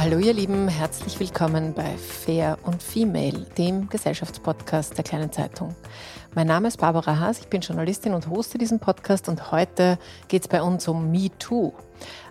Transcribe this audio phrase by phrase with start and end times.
[0.00, 5.74] Hallo ihr Lieben, herzlich willkommen bei Fair und Female, dem Gesellschaftspodcast der kleinen Zeitung.
[6.36, 10.42] Mein Name ist Barbara Haas, ich bin Journalistin und hoste diesen Podcast und heute geht
[10.42, 11.72] es bei uns um Me Too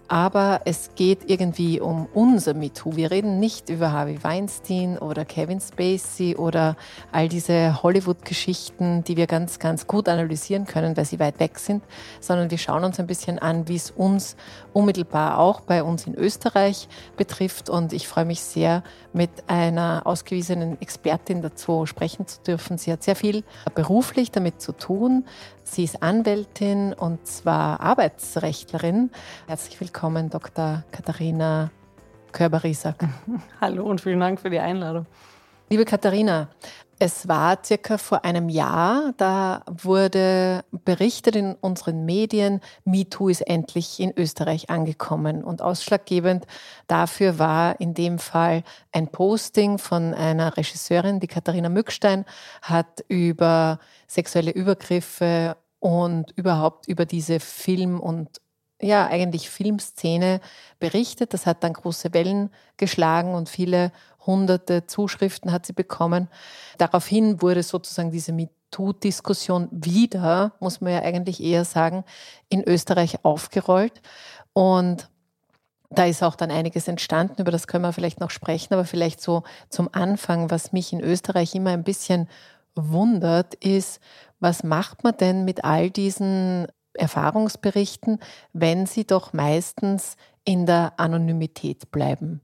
[0.07, 2.95] aber es geht irgendwie um unser MeToo.
[2.95, 6.75] Wir reden nicht über Harvey Weinstein oder Kevin Spacey oder
[7.11, 11.83] all diese Hollywood-Geschichten, die wir ganz, ganz gut analysieren können, weil sie weit weg sind,
[12.19, 14.35] sondern wir schauen uns ein bisschen an, wie es uns
[14.73, 17.69] unmittelbar auch bei uns in Österreich betrifft.
[17.69, 18.83] Und ich freue mich sehr,
[19.17, 22.77] mit einer ausgewiesenen Expertin dazu sprechen zu dürfen.
[22.77, 25.25] Sie hat sehr viel beruflich damit zu tun.
[25.63, 29.09] Sie ist Anwältin und zwar Arbeitsrechtlerin.
[29.47, 30.83] Herzlich willkommen, Dr.
[30.91, 31.71] Katharina
[32.31, 33.03] Körber-Riesack.
[33.59, 35.07] Hallo und vielen Dank für die Einladung.
[35.69, 36.49] Liebe Katharina,
[36.99, 43.99] es war circa vor einem Jahr, da wurde berichtet in unseren Medien, MeToo ist endlich
[43.99, 45.43] in Österreich angekommen.
[45.43, 46.47] Und ausschlaggebend
[46.87, 52.25] dafür war in dem Fall ein Posting von einer Regisseurin, die Katharina Mückstein,
[52.63, 58.41] hat über sexuelle Übergriffe und überhaupt über diese Film- und
[58.81, 60.39] ja, eigentlich Filmszene
[60.79, 61.33] berichtet.
[61.33, 63.91] Das hat dann große Wellen geschlagen und viele
[64.27, 66.27] hunderte Zuschriften hat sie bekommen.
[66.77, 72.03] Daraufhin wurde sozusagen diese MeToo-Diskussion wieder, muss man ja eigentlich eher sagen,
[72.49, 74.01] in Österreich aufgerollt.
[74.53, 75.09] Und
[75.89, 79.21] da ist auch dann einiges entstanden, über das können wir vielleicht noch sprechen, aber vielleicht
[79.21, 82.27] so zum Anfang, was mich in Österreich immer ein bisschen
[82.75, 84.01] wundert, ist,
[84.39, 88.19] was macht man denn mit all diesen Erfahrungsberichten,
[88.53, 92.41] wenn sie doch meistens in der Anonymität bleiben?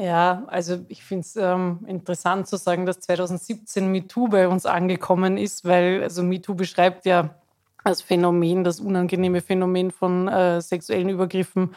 [0.00, 5.36] Ja, also ich finde es ähm, interessant zu sagen, dass 2017 MeToo bei uns angekommen
[5.36, 7.34] ist, weil also MeToo beschreibt ja
[7.82, 11.74] das Phänomen, das unangenehme Phänomen von äh, sexuellen Übergriffen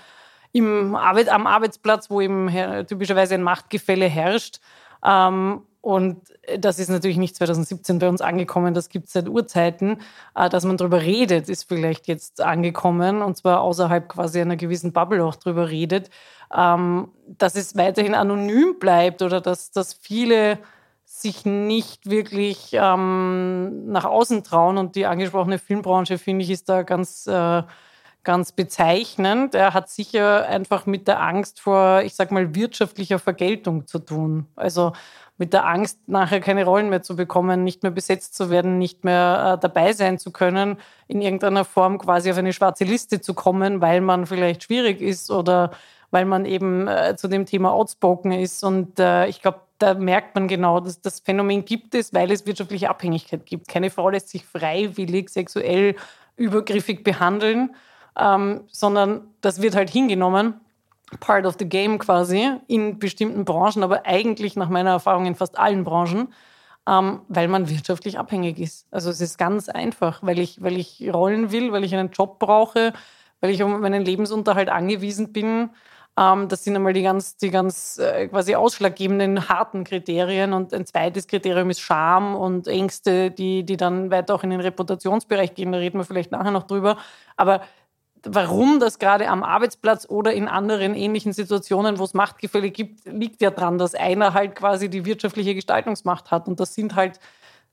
[0.52, 2.48] im Arbeit, am Arbeitsplatz, wo eben
[2.86, 4.60] typischerweise ein Machtgefälle herrscht.
[5.04, 6.22] Ähm, und
[6.60, 9.98] das ist natürlich nicht 2017 bei uns angekommen, das gibt es seit Urzeiten.
[10.36, 14.94] Äh, dass man darüber redet, ist vielleicht jetzt angekommen und zwar außerhalb quasi einer gewissen
[14.94, 16.12] Bubble auch darüber redet.
[16.56, 20.60] Ähm, dass es weiterhin anonym bleibt oder dass, dass viele
[21.06, 24.78] sich nicht wirklich ähm, nach außen trauen.
[24.78, 27.64] Und die angesprochene Filmbranche, finde ich, ist da ganz, äh,
[28.24, 29.56] ganz bezeichnend.
[29.56, 34.48] Er hat sicher einfach mit der Angst vor, ich sag mal, wirtschaftlicher Vergeltung zu tun.
[34.56, 34.94] Also
[35.38, 39.04] mit der Angst, nachher keine Rollen mehr zu bekommen, nicht mehr besetzt zu werden, nicht
[39.04, 40.78] mehr äh, dabei sein zu können,
[41.08, 45.32] in irgendeiner Form quasi auf eine schwarze Liste zu kommen, weil man vielleicht schwierig ist
[45.32, 45.72] oder
[46.12, 48.64] weil man eben äh, zu dem Thema outspoken ist.
[48.64, 52.46] Und äh, ich glaube, da merkt man genau, dass das Phänomen gibt es, weil es
[52.46, 53.68] wirtschaftliche Abhängigkeit gibt.
[53.68, 55.96] Keine Frau lässt sich freiwillig sexuell
[56.36, 57.76] übergriffig behandeln,
[58.18, 60.60] ähm, sondern das wird halt hingenommen
[61.20, 65.60] part of the game quasi in bestimmten Branchen, aber eigentlich nach meiner Erfahrung in fast
[65.60, 66.34] allen Branchen,
[66.88, 68.88] ähm, weil man wirtschaftlich abhängig ist.
[68.92, 72.40] Also es ist ganz einfach, weil ich, weil ich rollen will, weil ich einen Job
[72.40, 72.94] brauche,
[73.42, 75.72] weil ich um meinen Lebensunterhalt angewiesen bin.
[76.18, 80.54] Ähm, das sind einmal die ganz, die ganz äh, quasi ausschlaggebenden harten Kriterien.
[80.54, 84.62] Und ein zweites Kriterium ist Scham und Ängste, die, die dann weiter auch in den
[84.62, 85.72] Reputationsbereich gehen.
[85.72, 86.98] Da reden wir vielleicht nachher noch drüber.
[87.38, 87.62] Aber
[88.26, 93.42] warum das gerade am Arbeitsplatz oder in anderen ähnlichen Situationen, wo es Machtgefälle gibt, liegt
[93.42, 96.48] ja daran, dass einer halt quasi die wirtschaftliche Gestaltungsmacht hat.
[96.48, 97.20] Und das sind halt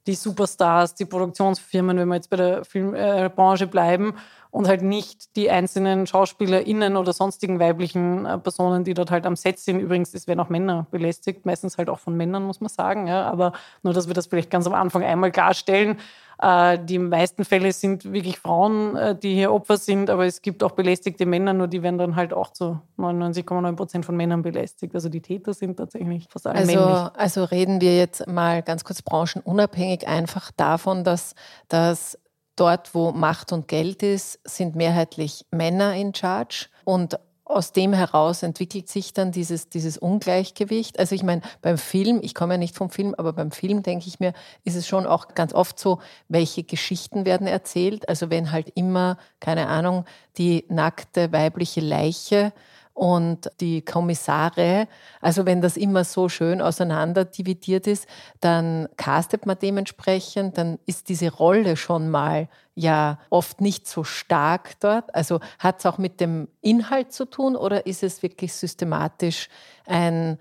[0.07, 4.15] die Superstars, die Produktionsfirmen, wenn wir jetzt bei der Filmbranche bleiben
[4.51, 9.37] und halt nicht die einzelnen SchauspielerInnen oder sonstigen weiblichen äh, Personen, die dort halt am
[9.37, 9.81] Set sind.
[9.81, 13.07] Übrigens, es werden auch Männer belästigt, meistens halt auch von Männern, muss man sagen.
[13.07, 13.31] Ja.
[13.31, 13.53] Aber
[13.83, 15.99] nur, dass wir das vielleicht ganz am Anfang einmal klarstellen.
[16.41, 20.63] Äh, die meisten Fälle sind wirklich Frauen, äh, die hier Opfer sind, aber es gibt
[20.63, 24.95] auch belästigte Männer, nur die werden dann halt auch zu 99,9 Prozent von Männern belästigt.
[24.95, 27.11] Also die Täter sind tatsächlich fast alle also, männlich.
[27.17, 31.35] Also reden wir jetzt mal ganz kurz branchenunabhängig einfach davon, dass,
[31.69, 32.19] dass
[32.59, 36.67] Dort, wo Macht und Geld ist, sind mehrheitlich Männer in Charge.
[36.85, 40.99] Und aus dem heraus entwickelt sich dann dieses, dieses Ungleichgewicht.
[40.99, 44.09] Also ich meine, beim Film, ich komme ja nicht vom Film, aber beim Film denke
[44.09, 44.33] ich mir,
[44.65, 48.09] ist es schon auch ganz oft so, welche Geschichten werden erzählt.
[48.09, 50.05] Also wenn halt immer, keine Ahnung,
[50.37, 52.53] die nackte weibliche Leiche
[52.99, 54.89] und die Kommissare.
[55.21, 58.09] Also wenn das immer so schön auseinander dividiert ist,
[58.41, 64.81] dann castet man dementsprechend, dann ist diese Rolle schon mal ja oft nicht so stark
[64.81, 65.15] dort.
[65.15, 69.49] Also hat es auch mit dem Inhalt zu tun oder ist es wirklich systematisch
[69.87, 70.39] ein,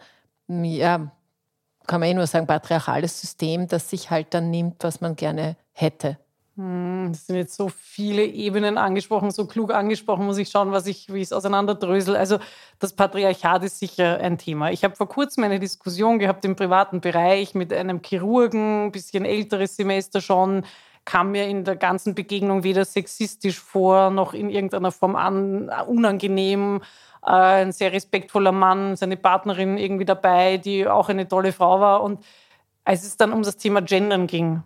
[0.48, 1.12] ja,
[1.86, 5.58] kann man eh nur sagen, patriarchales System, das sich halt dann nimmt, was man gerne
[5.74, 6.18] hätte?
[6.58, 10.88] Hm, es sind jetzt so viele Ebenen angesprochen, so klug angesprochen, muss ich schauen, was
[10.88, 12.16] ich, wie ich es auseinanderdrösel.
[12.16, 12.40] Also
[12.80, 14.72] das Patriarchat ist sicher ein Thema.
[14.72, 19.24] Ich habe vor kurzem eine Diskussion gehabt im privaten Bereich mit einem Chirurgen, ein bisschen
[19.24, 20.66] älteres Semester schon,
[21.06, 26.82] kam mir in der ganzen Begegnung weder sexistisch vor, noch in irgendeiner Form an, unangenehm.
[27.24, 32.02] Äh, ein sehr respektvoller Mann, seine Partnerin irgendwie dabei, die auch eine tolle Frau war.
[32.02, 32.26] Und
[32.84, 34.64] als es dann um das Thema Gendern ging,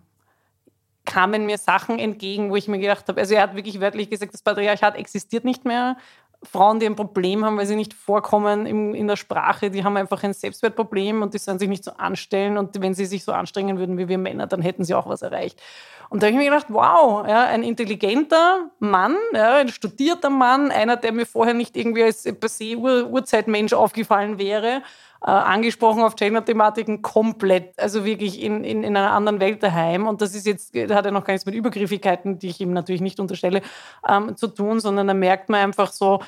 [1.04, 4.34] kamen mir Sachen entgegen, wo ich mir gedacht habe, also er hat wirklich wörtlich gesagt,
[4.34, 5.96] das Patriarchat existiert nicht mehr.
[6.44, 9.96] Frauen, die ein Problem haben, weil sie nicht vorkommen in, in der Sprache, die haben
[9.96, 12.58] einfach ein Selbstwertproblem und die sollen sich nicht so anstellen.
[12.58, 15.22] Und wenn sie sich so anstrengen würden wie wir Männer, dann hätten sie auch was
[15.22, 15.62] erreicht.
[16.10, 20.72] Und da habe ich mir gedacht, wow, ja, ein intelligenter Mann, ja, ein studierter Mann,
[20.72, 24.82] einer, der mir vorher nicht irgendwie als per se Ur Urzeitmensch aufgefallen wäre,
[25.24, 30.06] äh, angesprochen auf Gender-Thematiken komplett, also wirklich in, in, in einer anderen Welt daheim.
[30.06, 32.72] Und das ist jetzt, da hat er noch gar nichts mit Übergriffigkeiten, die ich ihm
[32.72, 33.62] natürlich nicht unterstelle,
[34.08, 36.20] ähm, zu tun, sondern da merkt man einfach so,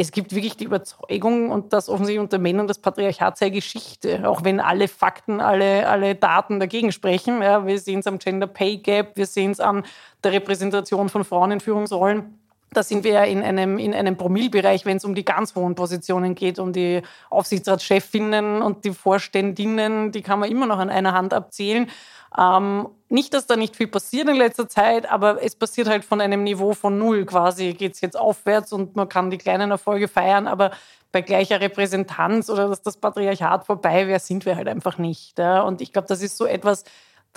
[0.00, 4.44] es gibt wirklich die Überzeugung und das offensichtlich unter Männern das Patriarchat sei Geschichte, auch
[4.44, 7.42] wenn alle Fakten, alle, alle Daten dagegen sprechen.
[7.42, 9.84] Ja, wir sehen es am Gender Pay Gap, wir sehen es an
[10.22, 12.38] der Repräsentation von Frauen in Führungsrollen.
[12.72, 15.74] Da sind wir ja in einem, in einem Promillbereich, wenn es um die ganz hohen
[15.74, 21.14] Positionen geht, um die Aufsichtsratschefinnen und die Vorständinnen, die kann man immer noch an einer
[21.14, 21.90] Hand abzählen.
[22.36, 26.20] Ähm, nicht, dass da nicht viel passiert in letzter Zeit, aber es passiert halt von
[26.20, 30.08] einem Niveau von null quasi, geht es jetzt aufwärts und man kann die kleinen Erfolge
[30.08, 30.72] feiern, aber
[31.10, 35.38] bei gleicher Repräsentanz oder dass das Patriarchat vorbei wäre, sind wir halt einfach nicht.
[35.38, 35.62] Ja?
[35.62, 36.84] Und ich glaube, das ist so etwas,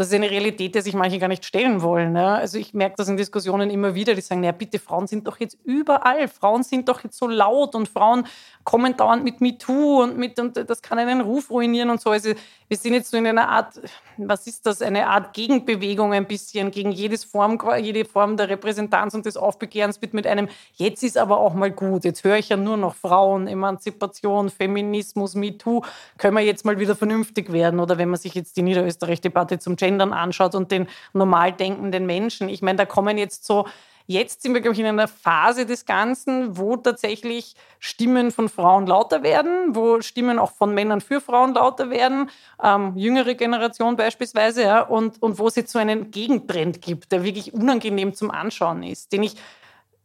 [0.01, 2.15] das ist eine Realität, der sich manche gar nicht stellen wollen.
[2.15, 2.35] Ja.
[2.35, 5.39] Also ich merke das in Diskussionen immer wieder, die sagen, naja, bitte, Frauen sind doch
[5.39, 8.25] jetzt überall, Frauen sind doch jetzt so laut und Frauen
[8.63, 12.09] kommen dauernd mit MeToo und mit, und das kann einen Ruf ruinieren und so.
[12.09, 12.31] Also
[12.67, 13.81] wir sind jetzt so in einer Art,
[14.17, 19.13] was ist das, eine Art Gegenbewegung ein bisschen gegen jedes Form, jede Form der Repräsentanz
[19.13, 22.49] und des Aufbegehrens wird mit einem, jetzt ist aber auch mal gut, jetzt höre ich
[22.49, 25.81] ja nur noch Frauen, Emanzipation, Feminismus, MeToo,
[26.17, 29.75] können wir jetzt mal wieder vernünftig werden oder wenn man sich jetzt die Niederösterreich-Debatte zum
[29.91, 33.65] Gendern anschaut und den normal denkenden Menschen, ich meine, da kommen jetzt so
[34.07, 38.85] Jetzt sind wir, glaube ich, in einer Phase des Ganzen, wo tatsächlich Stimmen von Frauen
[38.85, 42.29] lauter werden, wo Stimmen auch von Männern für Frauen lauter werden,
[42.61, 47.23] ähm, jüngere Generation beispielsweise, ja, und, und wo es jetzt so einen Gegentrend gibt, der
[47.23, 49.35] wirklich unangenehm zum Anschauen ist, den ich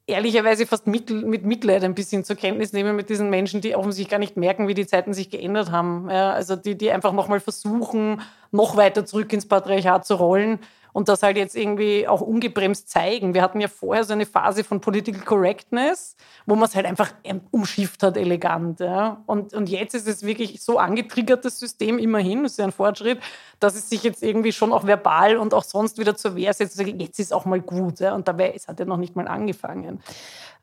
[0.06, 4.10] ehrlicherweise fast mit, mit Mitleid ein bisschen zur Kenntnis nehme mit diesen Menschen, die offensichtlich
[4.10, 6.08] gar nicht merken, wie die Zeiten sich geändert haben.
[6.10, 8.20] Ja, also die, die einfach nochmal versuchen,
[8.52, 10.60] noch weiter zurück ins Patriarchat zu rollen
[10.96, 13.34] und das halt jetzt irgendwie auch ungebremst zeigen.
[13.34, 17.10] Wir hatten ja vorher so eine Phase von Political Correctness, wo man es halt einfach
[17.50, 18.80] umschifft hat, elegant.
[18.80, 19.22] Ja.
[19.26, 22.72] Und, und jetzt ist es wirklich so angetriggert, das System immerhin, das ist ja ein
[22.72, 23.20] Fortschritt,
[23.60, 26.80] dass es sich jetzt irgendwie schon auch verbal und auch sonst wieder zur Wehr setzt.
[26.80, 28.00] Jetzt ist auch mal gut.
[28.00, 28.14] Ja.
[28.14, 30.00] Und dabei, es hat ja noch nicht mal angefangen.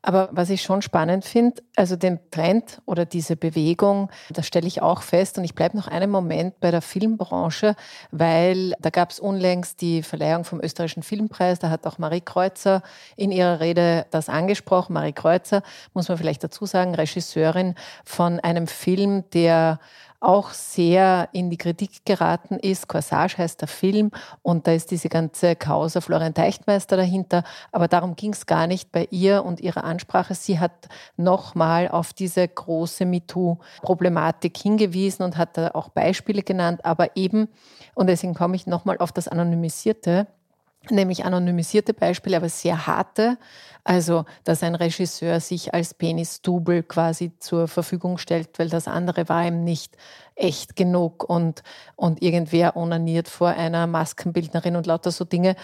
[0.06, 4.82] Aber was ich schon spannend finde, also den Trend oder diese Bewegung, das stelle ich
[4.82, 5.38] auch fest.
[5.38, 7.74] Und ich bleibe noch einen Moment bei der Filmbranche,
[8.10, 11.58] weil da gab es unlängst die Verleihung vom österreichischen Filmpreis.
[11.58, 12.82] Da hat auch Marie Kreuzer
[13.16, 14.92] in ihrer Rede das angesprochen.
[14.92, 15.62] Marie Kreuzer,
[15.94, 19.80] muss man vielleicht dazu sagen, Regisseurin von einem Film, der
[20.24, 22.88] auch sehr in die Kritik geraten ist.
[22.88, 24.10] Corsage heißt der Film
[24.42, 27.44] und da ist diese ganze Causa Florian Teichtmeister dahinter.
[27.72, 30.34] Aber darum ging es gar nicht bei ihr und ihrer Ansprache.
[30.34, 36.84] Sie hat nochmal auf diese große MeToo-Problematik hingewiesen und hat da auch Beispiele genannt.
[36.84, 37.48] Aber eben,
[37.94, 40.26] und deswegen komme ich nochmal auf das Anonymisierte,
[40.90, 43.38] nämlich anonymisierte Beispiele, aber sehr harte.
[43.84, 49.46] Also, dass ein Regisseur sich als Penis-Double quasi zur Verfügung stellt, weil das andere war
[49.46, 49.96] ihm nicht
[50.34, 51.62] echt genug und,
[51.94, 55.54] und irgendwer onaniert vor einer Maskenbildnerin und lauter so Dinge.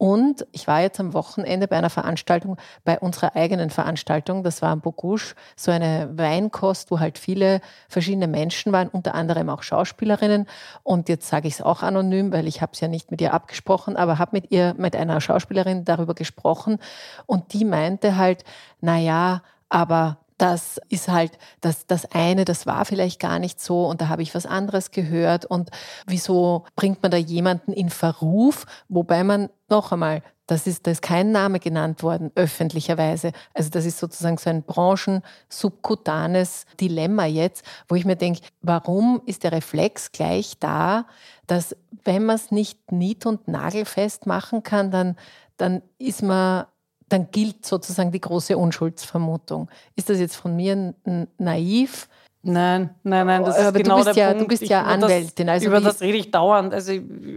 [0.00, 4.70] Und ich war jetzt am Wochenende bei einer Veranstaltung, bei unserer eigenen Veranstaltung, das war
[4.70, 10.46] am Bogusch, so eine Weinkost, wo halt viele verschiedene Menschen waren, unter anderem auch Schauspielerinnen.
[10.84, 13.34] Und jetzt sage ich es auch anonym, weil ich habe es ja nicht mit ihr
[13.34, 16.78] abgesprochen, aber habe mit ihr, mit einer Schauspielerin darüber gesprochen.
[17.26, 18.44] Und die meinte halt,
[18.80, 23.86] na ja, aber das ist halt das, das eine, das war vielleicht gar nicht so
[23.86, 25.68] und da habe ich was anderes gehört und
[26.06, 31.02] wieso bringt man da jemanden in Verruf, wobei man noch einmal, das ist, da ist
[31.02, 33.32] kein Name genannt worden, öffentlicherweise.
[33.52, 39.44] Also das ist sozusagen so ein branchensubkutanes Dilemma jetzt, wo ich mir denke, warum ist
[39.44, 41.06] der Reflex gleich da,
[41.46, 45.16] dass wenn man es nicht nied- und nagelfest machen kann, dann,
[45.58, 46.64] dann ist man
[47.10, 49.68] dann gilt sozusagen die große Unschuldsvermutung.
[49.96, 50.94] Ist das jetzt von mir
[51.38, 52.08] naiv?
[52.42, 54.42] Nein, nein, nein, das ist Aber genau du bist der ja, Punkt.
[54.42, 55.46] Du bist ja Anwältin.
[55.46, 56.72] Das, also über das rede ich dauernd.
[56.72, 56.92] Also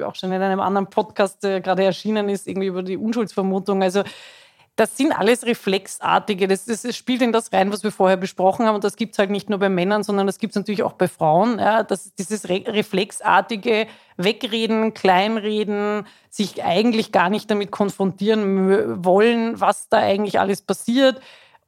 [0.05, 3.83] auch schon in einem anderen Podcast, der gerade erschienen ist, irgendwie über die Unschuldsvermutung.
[3.83, 4.03] Also
[4.75, 6.47] das sind alles reflexartige.
[6.47, 8.75] Das, das, das, spielt in das rein, was wir vorher besprochen haben.
[8.75, 10.93] Und das gibt es halt nicht nur bei Männern, sondern das gibt es natürlich auch
[10.93, 11.59] bei Frauen.
[11.59, 13.87] Ja, das, dieses re reflexartige
[14.17, 21.21] Wegreden, Kleinreden, sich eigentlich gar nicht damit konfrontieren wollen, was da eigentlich alles passiert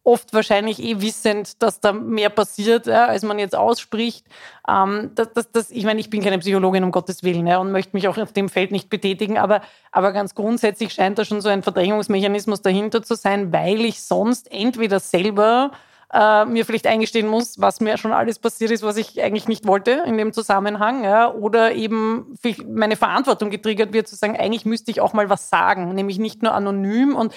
[0.06, 4.26] oft wahrscheinlich eh wissend, dass da mehr passiert, ja, als man jetzt ausspricht.
[4.70, 7.72] Ähm, das, das, das, ich meine, ich bin keine Psychologin, um Gottes Willen, ja, und
[7.72, 11.42] möchte mich auch auf dem Feld nicht betätigen, aber, aber ganz grundsätzlich scheint da schon
[11.42, 15.72] so ein Verdrängungsmechanismus dahinter zu sein, weil ich sonst entweder selber
[16.14, 19.66] äh, mir vielleicht eingestehen muss, was mir schon alles passiert ist, was ich eigentlich nicht
[19.66, 24.92] wollte in dem Zusammenhang, ja, oder eben meine Verantwortung getriggert wird, zu sagen, eigentlich müsste
[24.92, 27.34] ich auch mal was sagen, nämlich nicht nur anonym und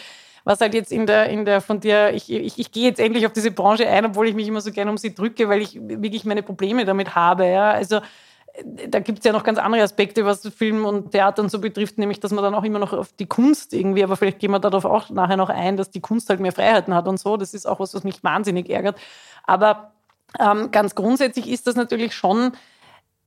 [0.48, 3.26] was halt jetzt in der, in der von dir, ich, ich, ich gehe jetzt endlich
[3.26, 5.78] auf diese Branche ein, obwohl ich mich immer so gerne um sie drücke, weil ich
[5.78, 7.46] wirklich meine Probleme damit habe.
[7.46, 7.70] Ja?
[7.72, 11.50] Also äh, da gibt es ja noch ganz andere Aspekte, was Film und Theater und
[11.50, 14.38] so betrifft, nämlich dass man dann auch immer noch auf die Kunst irgendwie, aber vielleicht
[14.38, 17.20] gehen wir darauf auch nachher noch ein, dass die Kunst halt mehr Freiheiten hat und
[17.20, 17.36] so.
[17.36, 18.98] Das ist auch was, was mich wahnsinnig ärgert.
[19.44, 19.92] Aber
[20.40, 22.52] ähm, ganz grundsätzlich ist das natürlich schon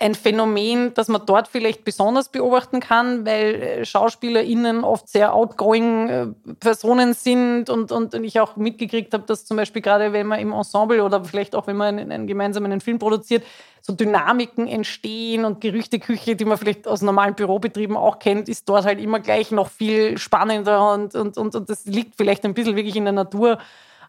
[0.01, 6.09] ein Phänomen, das man dort vielleicht besonders beobachten kann, weil äh, SchauspielerInnen oft sehr outgoing
[6.09, 6.27] äh,
[6.59, 10.53] Personen sind und, und ich auch mitgekriegt habe, dass zum Beispiel gerade wenn man im
[10.53, 13.43] Ensemble oder vielleicht auch wenn man einen, einen gemeinsamen einen Film produziert,
[13.81, 18.85] so Dynamiken entstehen und Gerüchteküche, die man vielleicht aus normalen Bürobetrieben auch kennt, ist dort
[18.85, 22.75] halt immer gleich noch viel spannender und, und, und, und das liegt vielleicht ein bisschen
[22.75, 23.59] wirklich in der Natur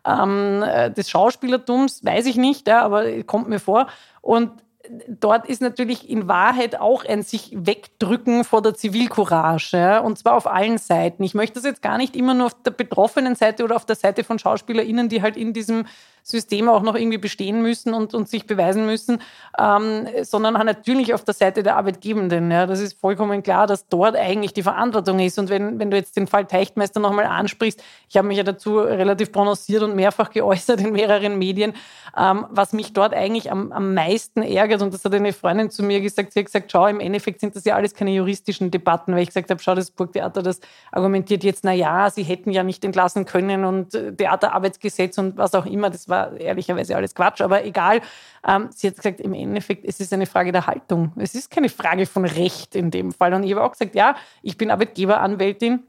[0.06, 3.88] ähm, äh, des Schauspielertums, weiß ich nicht, ja, aber kommt mir vor.
[4.20, 4.50] Und
[5.08, 10.34] dort ist natürlich in Wahrheit auch ein sich wegdrücken vor der Zivilcourage, ja, und zwar
[10.34, 11.22] auf allen Seiten.
[11.22, 13.96] Ich möchte das jetzt gar nicht immer nur auf der betroffenen Seite oder auf der
[13.96, 15.86] Seite von SchauspielerInnen, die halt in diesem
[16.22, 19.20] System auch noch irgendwie bestehen müssen und, und sich beweisen müssen,
[19.58, 22.50] ähm, sondern natürlich auf der Seite der Arbeitgebenden.
[22.50, 22.66] Ja.
[22.66, 25.38] Das ist vollkommen klar, dass dort eigentlich die Verantwortung ist.
[25.38, 28.78] Und wenn, wenn du jetzt den Fall Teichtmeister nochmal ansprichst, ich habe mich ja dazu
[28.78, 31.74] relativ prononciert und mehrfach geäußert in mehreren Medien,
[32.16, 35.82] ähm, was mich dort eigentlich am, am meisten ärgert, und das hat eine Freundin zu
[35.82, 39.14] mir gesagt, sie hat gesagt, schau, im Endeffekt sind das ja alles keine juristischen Debatten,
[39.14, 40.60] weil ich gesagt habe, schau, das Burgtheater, das
[40.90, 45.54] argumentiert jetzt, na ja, sie hätten ja nicht entlassen können und äh, Theaterarbeitsgesetz und was
[45.54, 48.00] auch immer, das war ehrlicherweise alles Quatsch, aber egal.
[48.46, 51.12] Ähm, sie hat gesagt, im Endeffekt, es ist eine Frage der Haltung.
[51.16, 53.34] Es ist keine Frage von Recht in dem Fall.
[53.34, 55.82] Und ich habe auch gesagt, ja, ich bin Arbeitgeberanwältin.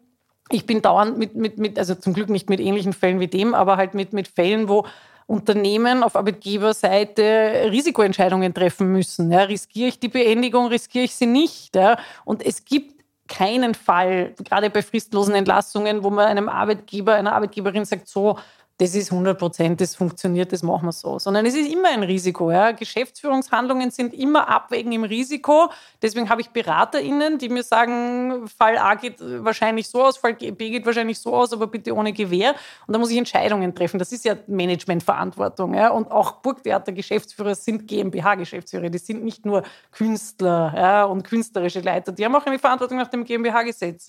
[0.50, 3.53] Ich bin dauernd mit, mit, mit, also zum Glück nicht mit ähnlichen Fällen wie dem,
[3.53, 4.86] aber halt mit, mit Fällen, wo
[5.25, 9.32] Unternehmen auf Arbeitgeberseite Risikoentscheidungen treffen müssen.
[9.32, 11.75] Ja, riskiere ich die Beendigung, riskiere ich sie nicht?
[11.75, 11.98] Ja?
[12.25, 17.86] Und es gibt keinen Fall, gerade bei fristlosen Entlassungen, wo man einem Arbeitgeber, einer Arbeitgeberin
[17.86, 18.38] sagt, so,
[18.77, 21.20] das ist 100 Prozent, das funktioniert, das machen wir so.
[21.20, 22.51] Sondern es ist immer ein Risiko.
[22.51, 22.72] Ja.
[22.72, 25.70] Geschäftsführungshandlungen sind immer Abwägen im Risiko.
[26.01, 30.72] Deswegen habe ich BeraterInnen, die mir sagen, Fall A geht wahrscheinlich so aus, Fall B
[30.72, 32.56] geht wahrscheinlich so aus, aber bitte ohne Gewähr.
[32.88, 34.00] Und da muss ich Entscheidungen treffen.
[34.00, 35.75] Das ist ja Managementverantwortung.
[35.75, 35.89] Ja.
[35.89, 38.89] Und auch Burgtheater-Geschäftsführer sind GmbH-Geschäftsführer.
[38.89, 39.62] Die sind nicht nur
[39.92, 42.12] Künstler ja, und künstlerische Leiter.
[42.12, 44.08] Die haben auch eine Verantwortung nach dem GmbH-Gesetz.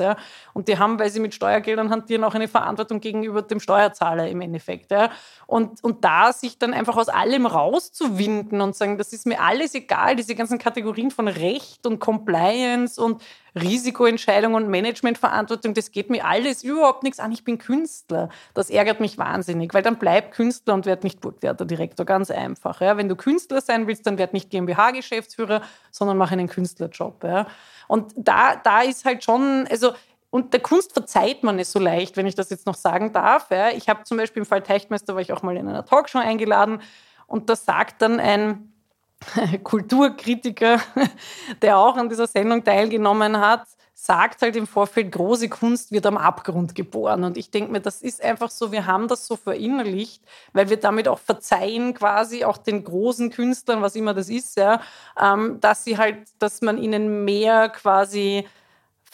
[0.54, 4.40] Und die haben, weil sie mit Steuergeldern hantieren, auch eine Verantwortung gegenüber dem Steuerzahler im
[4.40, 4.53] Endeffekt.
[4.54, 4.90] Endeffekt.
[4.90, 5.11] Ja.
[5.46, 9.75] Und, und da sich dann einfach aus allem rauszuwinden und sagen, das ist mir alles
[9.75, 13.23] egal, diese ganzen Kategorien von Recht und Compliance und
[13.56, 17.30] Risikoentscheidung und Managementverantwortung, das geht mir alles überhaupt nichts an.
[17.30, 18.28] Ich bin Künstler.
[18.52, 22.04] Das ärgert mich wahnsinnig, weil dann bleib Künstler und werd nicht Burgtheaterdirektor.
[22.06, 22.80] Ganz einfach.
[22.80, 22.96] Ja.
[22.96, 27.23] Wenn du Künstler sein willst, dann werd nicht GmbH-Geschäftsführer, sondern mach einen Künstlerjob.
[27.23, 27.46] Ja.
[27.87, 29.92] Und da, da ist halt schon, also
[30.34, 33.52] und der Kunst verzeiht man es so leicht, wenn ich das jetzt noch sagen darf.
[33.52, 33.70] Ja.
[33.70, 36.82] Ich habe zum Beispiel im Fall Teichtmeister war ich auch mal in einer Talkshow eingeladen
[37.28, 38.72] und da sagt dann ein
[39.62, 40.80] Kulturkritiker,
[41.62, 43.62] der auch an dieser Sendung teilgenommen hat,
[43.92, 47.22] sagt halt im Vorfeld, große Kunst wird am Abgrund geboren.
[47.22, 50.78] Und ich denke mir, das ist einfach so, wir haben das so verinnerlicht, weil wir
[50.78, 54.80] damit auch verzeihen, quasi auch den großen Künstlern, was immer das ist, ja,
[55.16, 58.48] ähm, dass sie halt, dass man ihnen mehr quasi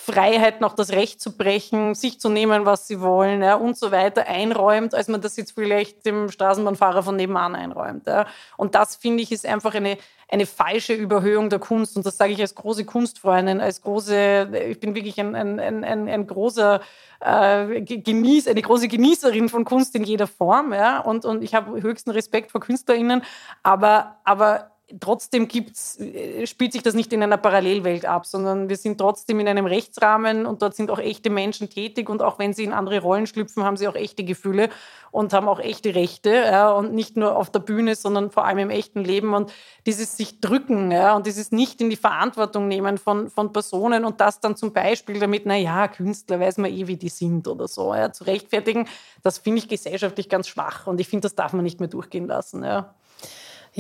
[0.03, 3.93] Freiheit, noch das Recht zu brechen, sich zu nehmen, was sie wollen ja, und so
[3.93, 8.07] weiter einräumt, als man das jetzt vielleicht dem Straßenbahnfahrer von nebenan einräumt.
[8.07, 8.27] Ja.
[8.57, 9.99] Und das, finde ich, ist einfach eine,
[10.31, 11.99] eine falsche Überhöhung der Kunst.
[11.99, 16.09] Und das sage ich als große Kunstfreundin, als große, ich bin wirklich ein, ein, ein,
[16.09, 16.81] ein großer
[17.21, 20.73] äh, Genieß, eine große Genießerin von Kunst in jeder Form.
[20.73, 21.01] Ja.
[21.01, 23.23] Und, und ich habe höchsten Respekt vor KünstlerInnen.
[23.63, 28.99] Aber, aber trotzdem äh, spielt sich das nicht in einer Parallelwelt ab, sondern wir sind
[28.99, 32.65] trotzdem in einem Rechtsrahmen und dort sind auch echte Menschen tätig und auch wenn sie
[32.65, 34.71] in andere Rollen schlüpfen, haben sie auch echte Gefühle
[35.11, 38.59] und haben auch echte Rechte ja, und nicht nur auf der Bühne, sondern vor allem
[38.59, 39.53] im echten Leben und
[39.87, 44.21] dieses sich drücken ja, und dieses nicht in die Verantwortung nehmen von, von Personen und
[44.21, 47.69] das dann zum Beispiel damit, na ja, Künstler, weiß man eh, wie die sind oder
[47.69, 48.89] so, ja, zu rechtfertigen,
[49.23, 52.27] das finde ich gesellschaftlich ganz schwach und ich finde, das darf man nicht mehr durchgehen
[52.27, 52.65] lassen.
[52.65, 52.95] Ja.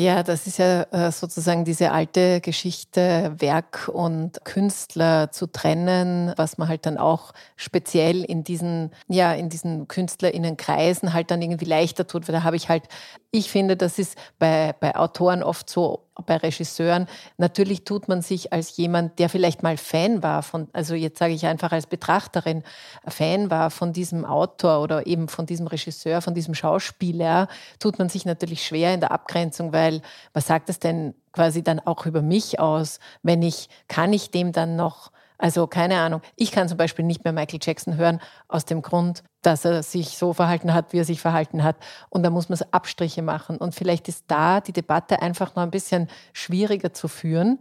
[0.00, 6.56] Ja, das ist ja äh, sozusagen diese alte Geschichte, Werk und Künstler zu trennen, was
[6.56, 12.06] man halt dann auch speziell in diesen, ja, in diesen KünstlerInnenkreisen halt dann irgendwie leichter
[12.06, 12.84] tut, weil da habe ich halt
[13.32, 17.06] ich finde, das ist bei, bei Autoren oft so, bei Regisseuren.
[17.38, 21.32] Natürlich tut man sich als jemand, der vielleicht mal Fan war von, also jetzt sage
[21.32, 22.62] ich einfach als Betrachterin,
[23.06, 28.08] Fan war von diesem Autor oder eben von diesem Regisseur, von diesem Schauspieler, tut man
[28.08, 29.89] sich natürlich schwer in der Abgrenzung, weil
[30.32, 34.52] was sagt es denn quasi dann auch über mich aus, wenn ich, kann ich dem
[34.52, 36.20] dann noch also keine Ahnung.
[36.36, 40.18] Ich kann zum Beispiel nicht mehr Michael Jackson hören aus dem Grund, dass er sich
[40.18, 41.76] so verhalten hat, wie er sich verhalten hat.
[42.10, 43.56] Und da muss man Abstriche machen.
[43.56, 47.58] Und vielleicht ist da die Debatte einfach noch ein bisschen schwieriger zu führen.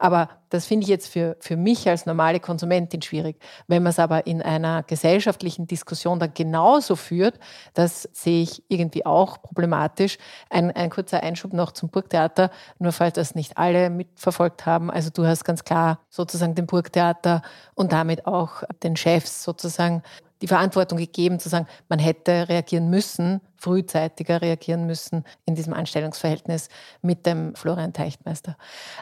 [0.00, 3.38] Aber das finde ich jetzt für, für mich als normale Konsumentin schwierig.
[3.68, 7.38] Wenn man es aber in einer gesellschaftlichen Diskussion dann genauso führt,
[7.74, 10.16] das sehe ich irgendwie auch problematisch.
[10.48, 14.90] Ein, ein kurzer Einschub noch zum Burgtheater, nur falls das nicht alle mitverfolgt haben.
[14.90, 17.42] Also du hast ganz klar sozusagen dem Burgtheater
[17.74, 20.02] und damit auch den Chefs sozusagen
[20.42, 26.68] die Verantwortung gegeben, zu sagen, man hätte reagieren müssen, frühzeitiger reagieren müssen in diesem Anstellungsverhältnis
[27.02, 28.56] mit dem Florian Teichtmeister.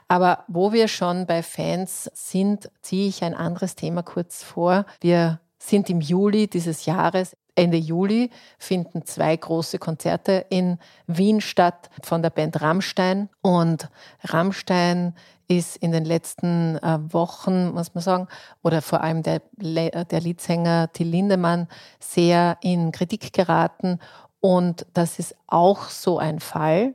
[0.09, 4.85] Aber wo wir schon bei Fans sind, ziehe ich ein anderes Thema kurz vor.
[5.01, 7.37] Wir sind im Juli dieses Jahres.
[7.55, 13.29] Ende Juli finden zwei große Konzerte in Wien statt von der Band Rammstein.
[13.42, 13.88] Und
[14.22, 15.14] Rammstein
[15.48, 18.28] ist in den letzten äh, Wochen, muss man sagen,
[18.62, 23.98] oder vor allem der, der Leadsänger Till Lindemann sehr in Kritik geraten.
[24.40, 26.94] Und das ist auch so ein Fall,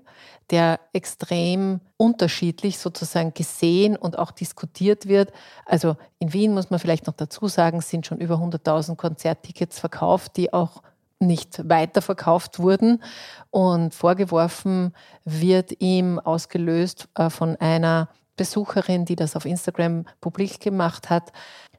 [0.51, 5.31] der extrem unterschiedlich sozusagen gesehen und auch diskutiert wird.
[5.65, 10.37] Also in Wien muss man vielleicht noch dazu sagen, sind schon über 100.000 Konzerttickets verkauft,
[10.37, 10.83] die auch
[11.19, 13.01] nicht weiterverkauft wurden.
[13.49, 14.93] Und vorgeworfen
[15.25, 21.31] wird ihm ausgelöst äh, von einer Besucherin, die das auf Instagram publik gemacht hat,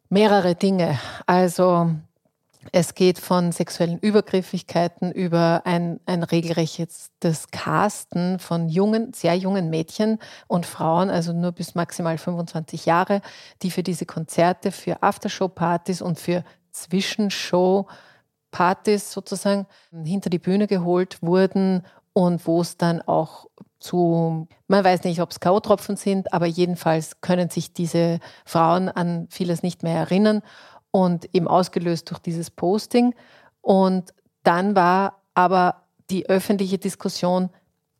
[0.08, 0.98] mehrere Dinge.
[1.26, 1.90] Also
[2.72, 7.10] es geht von sexuellen Übergriffigkeiten über ein, ein regelrechtes
[7.50, 13.20] Casten von jungen, sehr jungen Mädchen und Frauen, also nur bis maximal 25 Jahre,
[13.62, 19.66] die für diese Konzerte, für Aftershow-Partys und für Zwischenshow-Partys sozusagen
[20.04, 23.46] hinter die Bühne geholt wurden und wo es dann auch
[23.84, 29.28] zu, man weiß nicht, ob es K.O.-Tropfen sind, aber jedenfalls können sich diese Frauen an
[29.30, 30.40] vieles nicht mehr erinnern
[30.90, 33.14] und eben ausgelöst durch dieses Posting.
[33.60, 37.50] Und dann war aber die öffentliche Diskussion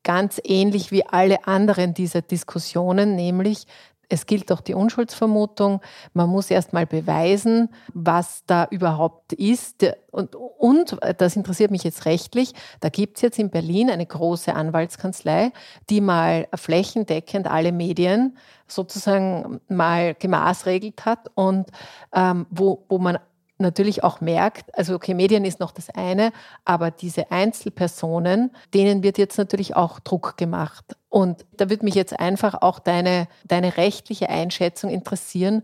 [0.05, 3.67] ganz ähnlich wie alle anderen dieser Diskussionen, nämlich
[4.15, 5.81] es gilt auch die Unschuldsvermutung.
[6.13, 9.85] Man muss erst mal beweisen, was da überhaupt ist.
[10.11, 14.55] Und, und das interessiert mich jetzt rechtlich, da gibt es jetzt in Berlin eine große
[14.55, 15.53] Anwaltskanzlei,
[15.91, 21.69] die mal flächendeckend alle Medien sozusagen mal gemaßregelt hat und
[22.15, 23.19] ähm, wo, wo man
[23.59, 26.33] natürlich auch merkt, also okay, Medien ist noch das eine,
[26.65, 30.97] aber diese Einzelpersonen, denen wird jetzt natürlich auch Druck gemacht.
[31.09, 35.63] Und da würde mich jetzt einfach auch deine, deine rechtliche Einschätzung interessieren,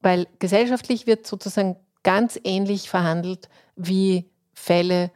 [0.00, 5.10] weil gesellschaftlich wird sozusagen ganz ähnlich verhandelt wie Fälle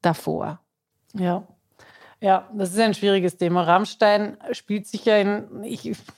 [0.00, 0.60] davor.
[1.14, 1.46] Ja.
[2.20, 3.62] Ja, das ist ein schwieriges Thema.
[3.62, 5.62] Rammstein spielt sich ja in,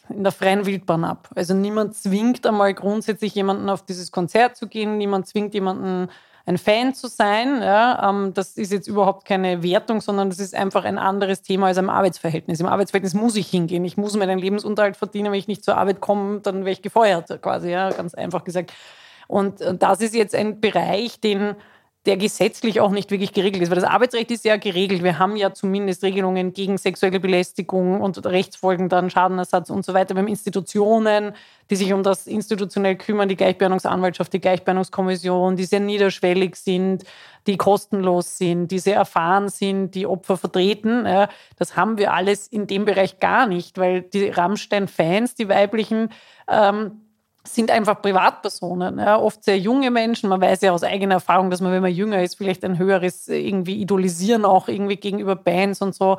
[0.08, 1.28] in der freien Wildbahn ab.
[1.34, 6.08] Also niemand zwingt einmal grundsätzlich jemanden auf dieses Konzert zu gehen, niemand zwingt jemanden
[6.46, 7.60] ein Fan zu sein.
[7.62, 11.66] Ja, ähm, das ist jetzt überhaupt keine Wertung, sondern das ist einfach ein anderes Thema
[11.66, 12.60] als im Arbeitsverhältnis.
[12.60, 13.84] Im Arbeitsverhältnis muss ich hingehen.
[13.84, 15.32] Ich muss meinen Lebensunterhalt verdienen.
[15.32, 18.72] Wenn ich nicht zur Arbeit komme, dann wäre ich gefeuert, quasi, ja, ganz einfach gesagt.
[19.28, 21.54] Und das ist jetzt ein Bereich, den
[22.06, 23.70] der gesetzlich auch nicht wirklich geregelt ist.
[23.70, 25.02] Weil das Arbeitsrecht ist ja geregelt.
[25.02, 30.14] Wir haben ja zumindest Regelungen gegen sexuelle Belästigung und Rechtsfolgen, dann Schadenersatz und so weiter.
[30.14, 31.34] Wir haben Institutionen,
[31.68, 37.04] die sich um das institutionell kümmern, die Gleichbehandlungsanwaltschaft, die Gleichbehandlungskommission, die sehr niederschwellig sind,
[37.46, 41.04] die kostenlos sind, die sehr erfahren sind, die Opfer vertreten.
[41.58, 46.10] das haben wir alles in dem Bereich gar nicht, weil die Rammstein-Fans, die weiblichen,
[46.48, 47.02] ähm,
[47.44, 50.28] sind einfach Privatpersonen, ja, oft sehr junge Menschen.
[50.28, 53.28] Man weiß ja aus eigener Erfahrung, dass man, wenn man jünger ist, vielleicht ein höheres
[53.28, 56.18] irgendwie Idolisieren auch irgendwie gegenüber Bands und so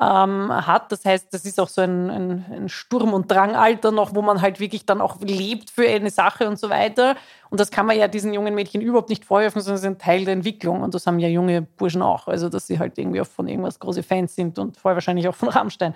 [0.00, 0.92] ähm, hat.
[0.92, 4.40] Das heißt, das ist auch so ein, ein, ein, Sturm- und Drangalter noch, wo man
[4.40, 7.16] halt wirklich dann auch lebt für eine Sache und so weiter.
[7.50, 10.24] Und das kann man ja diesen jungen Mädchen überhaupt nicht vorwerfen, sondern ist ein Teil
[10.24, 10.82] der Entwicklung.
[10.82, 12.28] Und das haben ja junge Burschen auch.
[12.28, 15.34] Also, dass sie halt irgendwie auch von irgendwas große Fans sind und vorher wahrscheinlich auch
[15.34, 15.94] von Rammstein.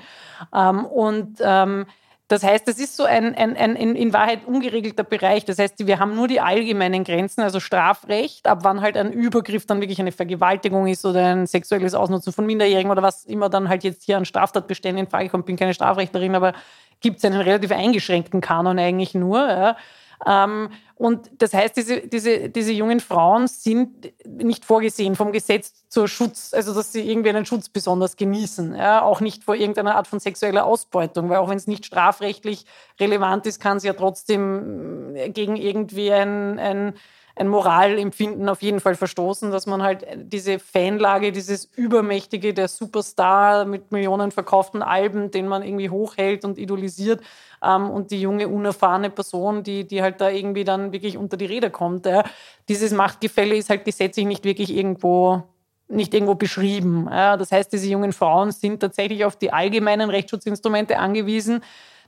[0.52, 1.86] Ähm, und ähm,
[2.32, 5.44] das heißt, es ist so ein, ein, ein, in Wahrheit ungeregelter Bereich.
[5.44, 9.66] Das heißt, wir haben nur die allgemeinen Grenzen, also Strafrecht, ab wann halt ein Übergriff
[9.66, 13.68] dann wirklich eine Vergewaltigung ist oder ein sexuelles Ausnutzen von Minderjährigen oder was immer dann
[13.68, 15.42] halt jetzt hier an Straftatbeständen in Frage kommt.
[15.42, 16.54] Ich bin keine Strafrechtlerin, aber
[17.00, 19.46] gibt es einen relativ eingeschränkten Kanon eigentlich nur.
[19.46, 19.76] Ja.
[20.26, 26.06] Ähm, und das heißt, diese, diese, diese jungen Frauen sind nicht vorgesehen vom Gesetz zur
[26.06, 28.76] Schutz, also dass sie irgendwie einen Schutz besonders genießen.
[28.76, 29.02] Ja?
[29.02, 32.66] Auch nicht vor irgendeiner Art von sexueller Ausbeutung, weil auch wenn es nicht strafrechtlich
[33.00, 36.94] relevant ist, kann es ja trotzdem gegen irgendwie ein, ein
[37.34, 43.64] ein Moralempfinden auf jeden Fall verstoßen, dass man halt diese Fanlage, dieses Übermächtige, der Superstar
[43.64, 47.20] mit Millionen verkauften Alben, den man irgendwie hochhält und idolisiert,
[47.62, 51.46] ähm, und die junge, unerfahrene Person, die, die halt da irgendwie dann wirklich unter die
[51.46, 52.06] Räder kommt.
[52.06, 52.24] Ja.
[52.68, 55.44] Dieses Machtgefälle ist halt gesetzlich nicht wirklich irgendwo
[55.88, 57.06] nicht irgendwo beschrieben.
[57.10, 57.36] Ja.
[57.36, 61.62] Das heißt, diese jungen Frauen sind tatsächlich auf die allgemeinen Rechtsschutzinstrumente angewiesen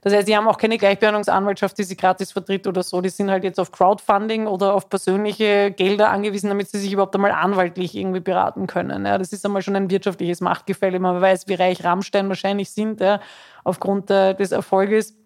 [0.05, 3.01] das heißt, die haben auch keine Gleichbehandlungsanwaltschaft, die sie gratis vertritt oder so.
[3.01, 7.15] Die sind halt jetzt auf Crowdfunding oder auf persönliche Gelder angewiesen, damit sie sich überhaupt
[7.15, 9.07] einmal anwaltlich irgendwie beraten können.
[9.07, 10.99] Ja, das ist einmal schon ein wirtschaftliches Machtgefälle.
[11.01, 13.19] Man weiß, wie reich Rammstein wahrscheinlich sind, ja,
[13.65, 15.17] aufgrund äh, des Erfolges.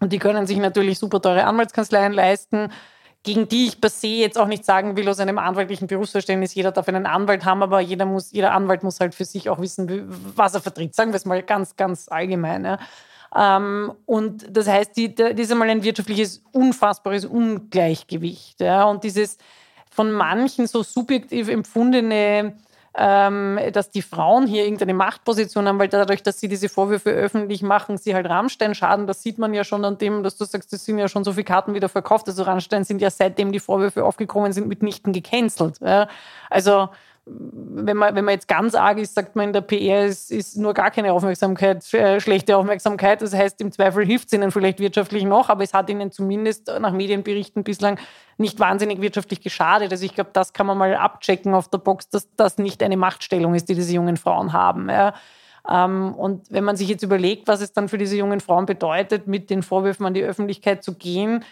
[0.00, 2.70] Und die können sich natürlich super teure Anwaltskanzleien leisten
[3.26, 6.70] gegen die ich per se jetzt auch nicht sagen will, aus einem anwaltlichen Berufsverständnis, jeder
[6.70, 10.04] darf einen Anwalt haben, aber jeder, muss, jeder Anwalt muss halt für sich auch wissen,
[10.36, 10.94] was er vertritt.
[10.94, 12.64] Sagen wir es mal ganz, ganz allgemein.
[12.64, 12.78] Ja.
[13.36, 18.60] Ähm, und das heißt, die, das ist einmal ein wirtschaftliches, unfassbares Ungleichgewicht.
[18.60, 18.84] Ja?
[18.84, 19.36] Und dieses
[19.90, 22.56] von manchen so subjektiv empfundene,
[22.98, 27.62] ähm, dass die Frauen hier irgendeine Machtposition haben, weil dadurch, dass sie diese Vorwürfe öffentlich
[27.62, 29.06] machen, sie halt Rammstein schaden.
[29.06, 31.32] Das sieht man ja schon an dem, dass du sagst, es sind ja schon so
[31.32, 32.26] viele Karten wieder verkauft.
[32.28, 35.78] Also Rammstein sind ja seitdem die Vorwürfe aufgekommen sind, mitnichten gecancelt.
[36.48, 36.88] Also
[37.28, 40.56] wenn man, wenn man jetzt ganz arg ist, sagt man in der PR, es ist
[40.56, 43.20] nur gar keine Aufmerksamkeit, äh, schlechte Aufmerksamkeit.
[43.20, 46.70] Das heißt, im Zweifel hilft es ihnen vielleicht wirtschaftlich noch, aber es hat ihnen zumindest
[46.80, 47.98] nach Medienberichten bislang
[48.38, 49.90] nicht wahnsinnig wirtschaftlich geschadet.
[49.90, 52.96] Also ich glaube, das kann man mal abchecken auf der Box, dass das nicht eine
[52.96, 54.88] Machtstellung ist, die diese jungen Frauen haben.
[54.88, 55.14] Ja.
[55.68, 59.26] Ähm, und wenn man sich jetzt überlegt, was es dann für diese jungen Frauen bedeutet,
[59.26, 61.44] mit den Vorwürfen an die Öffentlichkeit zu gehen,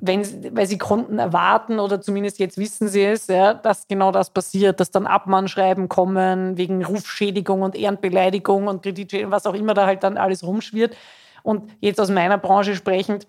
[0.00, 4.30] wenn, weil sie konnten erwarten oder zumindest jetzt wissen sie es, ja, dass genau das
[4.30, 9.86] passiert, dass dann Abmannschreiben kommen wegen Rufschädigung und Ehrenbeleidigung und Kreditschädigung, was auch immer da
[9.86, 10.96] halt dann alles rumschwirrt.
[11.42, 13.26] Und jetzt aus meiner Branche sprechend,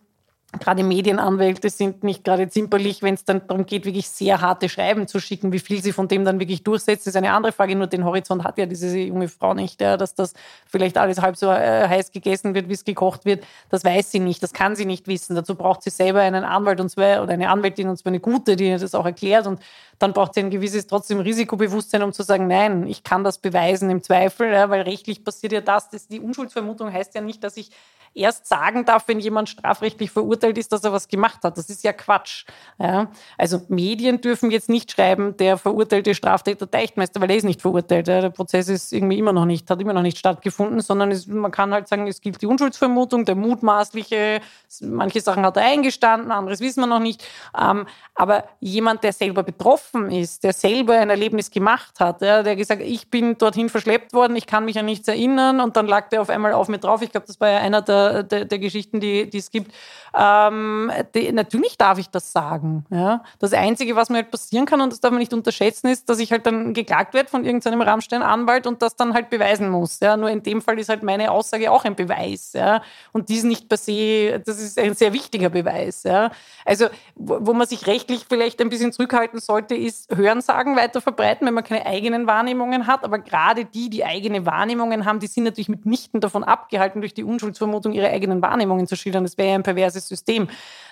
[0.60, 5.08] gerade Medienanwälte sind nicht gerade zimperlich, wenn es dann darum geht, wirklich sehr harte Schreiben
[5.08, 5.54] zu schicken.
[5.54, 7.76] Wie viel sie von dem dann wirklich durchsetzt, ist eine andere Frage.
[7.76, 10.34] Nur den Horizont hat ja diese junge Frau nicht, ja, dass das
[10.68, 13.44] vielleicht alles halb so äh, heiß gegessen wird, wie es gekocht wird.
[13.70, 15.36] Das weiß sie nicht, das kann sie nicht wissen.
[15.36, 18.56] Dazu braucht sie selber einen Anwalt und zwar, oder eine Anwältin und zwar eine gute,
[18.58, 19.48] die das auch erklärt.
[19.48, 19.62] Und
[20.00, 23.90] dann braucht sie ein gewisses trotzdem Risikobewusstsein, um zu sagen, nein, ich kann das beweisen
[23.90, 26.08] im Zweifel, ja, weil rechtlich passiert ja das, das.
[26.08, 27.72] Die Unschuldsvermutung heißt ja nicht, dass ich
[28.14, 31.58] erst sagen darf, wenn jemand strafrechtlich verurteilt ist, dass er was gemacht hat.
[31.58, 32.46] Das ist ja Quatsch.
[32.78, 33.10] Ja?
[33.38, 38.08] Also Medien dürfen jetzt nicht schreiben, der verurteilte Straftäter Deichtmeister, weil er ist nicht verurteilt.
[38.08, 38.22] Ja?
[38.22, 41.52] Der Prozess ist irgendwie immer noch nicht, hat immer noch nicht stattgefunden, sondern es, man
[41.52, 44.42] kann halt sagen, es gilt die Unschuldsvermutung, der mutmaßliche,
[44.82, 47.26] manche Sachen hat er eingestanden, anderes wissen wir noch nicht.
[47.58, 52.56] Ähm, aber jemand, der selber betroffen ist, der selber ein Erlebnis gemacht hat, ja, der
[52.56, 56.10] gesagt, ich bin dorthin verschleppt worden, ich kann mich an nichts erinnern und dann lag
[56.10, 57.02] der auf einmal auf mir drauf.
[57.02, 59.72] Ich glaube, das war ja einer der, der, der Geschichten, die, die es gibt.
[60.14, 62.86] Ähm, die, natürlich darf ich das sagen.
[62.90, 63.24] Ja.
[63.40, 66.20] Das Einzige, was mir halt passieren kann, und das darf man nicht unterschätzen, ist, dass
[66.20, 70.00] ich halt dann geklagt werde von irgendeinem Rammstein-Anwalt und das dann halt beweisen muss.
[70.02, 70.18] Ja.
[70.18, 72.54] Nur in dem Fall ist halt meine Aussage auch ein Beweis.
[72.54, 72.82] Ja.
[73.14, 76.04] Und dies nicht per se, das ist ein sehr wichtiger Beweis.
[76.04, 76.32] Ja.
[76.66, 81.48] Also, wo, wo man sich rechtlich vielleicht ein bisschen zurückhalten sollte, ist Hörensagen weiter verbreiten,
[81.48, 83.04] wenn man keine eigenen Wahrnehmungen hat.
[83.04, 87.24] Aber gerade die, die eigene Wahrnehmungen haben, die sind natürlich mitnichten davon abgehalten, durch die
[87.24, 89.24] Unschuldsvermutung ihre eigenen Wahrnehmungen zu schildern.
[89.24, 90.48] Das wäre ja ein perverses System.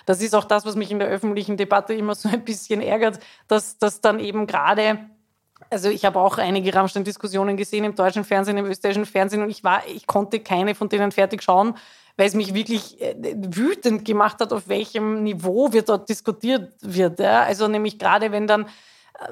[0.06, 3.20] Das ist auch das, was mich in der öffentlichen Debatte immer so ein bisschen ärgert,
[3.48, 4.98] dass das dann eben gerade
[5.68, 9.62] also ich habe auch einige Rammstein-Diskussionen gesehen im deutschen Fernsehen, im österreichischen Fernsehen und ich
[9.62, 11.74] war, ich konnte keine von denen fertig schauen,
[12.20, 17.18] weil es mich wirklich äh, wütend gemacht hat, auf welchem Niveau wir dort diskutiert wird.
[17.18, 17.44] Ja?
[17.44, 18.66] Also nämlich gerade wenn dann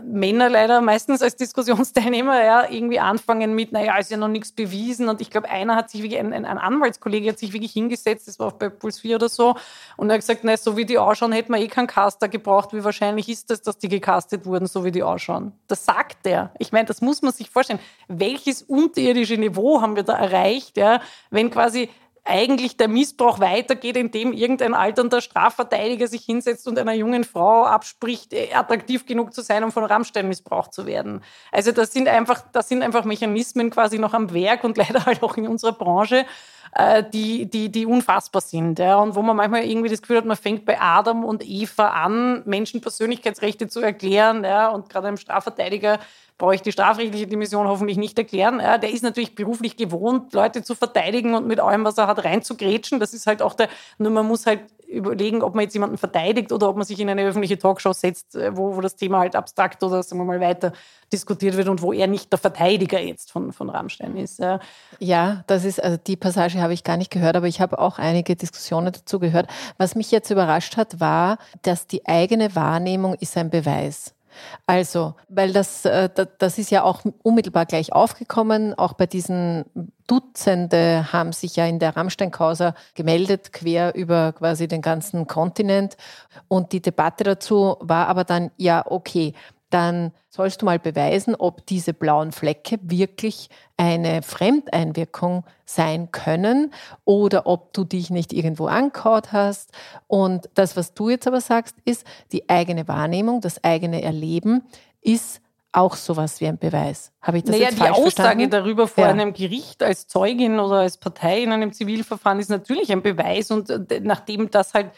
[0.02, 5.08] Männer leider meistens als Diskussionsteilnehmer ja, irgendwie anfangen mit, naja, ist ja noch nichts bewiesen.
[5.08, 8.38] Und ich glaube, einer hat sich wirklich, ein, ein Anwaltskollege hat sich wirklich hingesetzt, das
[8.38, 9.54] war auch bei Puls 4 oder so,
[9.96, 12.72] und er hat gesagt, na, so wie die ausschauen, hätten wir eh keinen Caster gebraucht.
[12.72, 15.52] Wie wahrscheinlich ist es, dass die gecastet wurden, so wie die ausschauen?
[15.68, 16.52] Das sagt er.
[16.58, 17.80] Ich meine, das muss man sich vorstellen.
[18.08, 21.88] Welches unterirdische Niveau haben wir da erreicht, ja, wenn quasi
[22.28, 28.32] eigentlich der Missbrauch weitergeht, indem irgendein alternder Strafverteidiger sich hinsetzt und einer jungen Frau abspricht,
[28.32, 31.22] äh, attraktiv genug zu sein, um von Rammstein missbraucht zu werden.
[31.50, 35.22] Also das sind einfach, das sind einfach Mechanismen quasi noch am Werk und leider halt
[35.22, 36.26] auch in unserer Branche,
[36.72, 38.78] äh, die, die, die unfassbar sind.
[38.78, 41.88] Ja, und wo man manchmal irgendwie das Gefühl hat, man fängt bei Adam und Eva
[41.88, 44.44] an, Menschen Persönlichkeitsrechte zu erklären.
[44.44, 45.98] Ja, und gerade einem Strafverteidiger
[46.38, 48.60] brauche ich die strafrechtliche Dimension hoffentlich nicht erklären.
[48.60, 52.24] Ja, der ist natürlich beruflich gewohnt, Leute zu verteidigen und mit allem, was er hat,
[52.24, 53.00] reinzugrätschen.
[53.00, 56.50] Das ist halt auch der, nur man muss halt überlegen, ob man jetzt jemanden verteidigt
[56.52, 59.36] oder ob man sich in eine öffentliche Talkshow setzt, äh, wo, wo das Thema halt
[59.36, 60.72] abstrakt oder sagen wir mal weiter
[61.12, 64.38] diskutiert wird und wo er nicht der Verteidiger jetzt von, von Rammstein ist.
[64.38, 64.60] Ja.
[64.98, 67.98] ja, das ist, also die Passage habe ich gar nicht gehört, aber ich habe auch
[67.98, 69.48] einige Diskussionen dazu gehört.
[69.76, 74.14] Was mich jetzt überrascht hat, war, dass die eigene Wahrnehmung ist ein Beweis.
[74.66, 78.74] Also, weil das, äh, das ist ja auch unmittelbar gleich aufgekommen.
[78.78, 79.64] Auch bei diesen
[80.06, 85.96] Dutzende haben sich ja in der Rammstein-Causa gemeldet, quer über quasi den ganzen Kontinent.
[86.48, 89.34] Und die Debatte dazu war aber dann, ja, okay,
[89.70, 96.72] dann sollst du mal beweisen, ob diese blauen Flecke wirklich eine Fremdeinwirkung sein können
[97.04, 99.72] oder ob du dich nicht irgendwo ankaut hast.
[100.06, 104.62] Und das, was du jetzt aber sagst, ist, die eigene Wahrnehmung, das eigene Erleben
[105.00, 105.40] ist
[105.72, 107.12] auch sowas wie ein Beweis.
[107.20, 108.50] Habe ich das naja, jetzt falsch die Aussage verstanden?
[108.50, 109.10] darüber vor ja.
[109.10, 113.70] einem Gericht als Zeugin oder als Partei in einem Zivilverfahren ist natürlich ein Beweis und
[113.70, 114.90] äh, nachdem das halt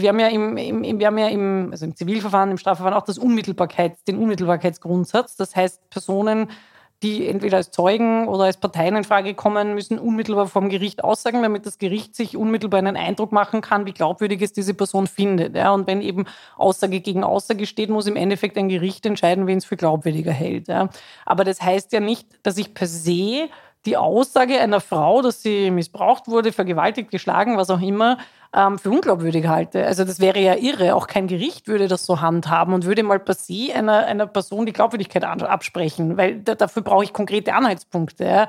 [0.00, 3.04] wir haben ja im, im, wir haben ja im, also im Zivilverfahren, im Strafverfahren auch
[3.04, 5.36] das Unmittelbarkeits, den Unmittelbarkeitsgrundsatz.
[5.36, 6.48] Das heißt, Personen,
[7.02, 11.42] die entweder als Zeugen oder als Parteien in Frage kommen, müssen unmittelbar vom Gericht aussagen,
[11.42, 15.56] damit das Gericht sich unmittelbar einen Eindruck machen kann, wie glaubwürdig es diese Person findet.
[15.56, 16.26] Ja, und wenn eben
[16.56, 20.68] Aussage gegen Aussage steht, muss im Endeffekt ein Gericht entscheiden, wen es für glaubwürdiger hält.
[20.68, 20.88] Ja.
[21.26, 23.48] Aber das heißt ja nicht, dass ich per se
[23.84, 28.18] die Aussage einer Frau, dass sie missbraucht wurde, vergewaltigt, geschlagen, was auch immer,
[28.54, 29.86] ähm, für unglaubwürdig halte.
[29.86, 30.94] Also das wäre ja irre.
[30.94, 34.66] Auch kein Gericht würde das so handhaben und würde mal per se einer, einer Person
[34.66, 38.24] die Glaubwürdigkeit absprechen, weil da, dafür brauche ich konkrete Anhaltspunkte.
[38.24, 38.48] Ja.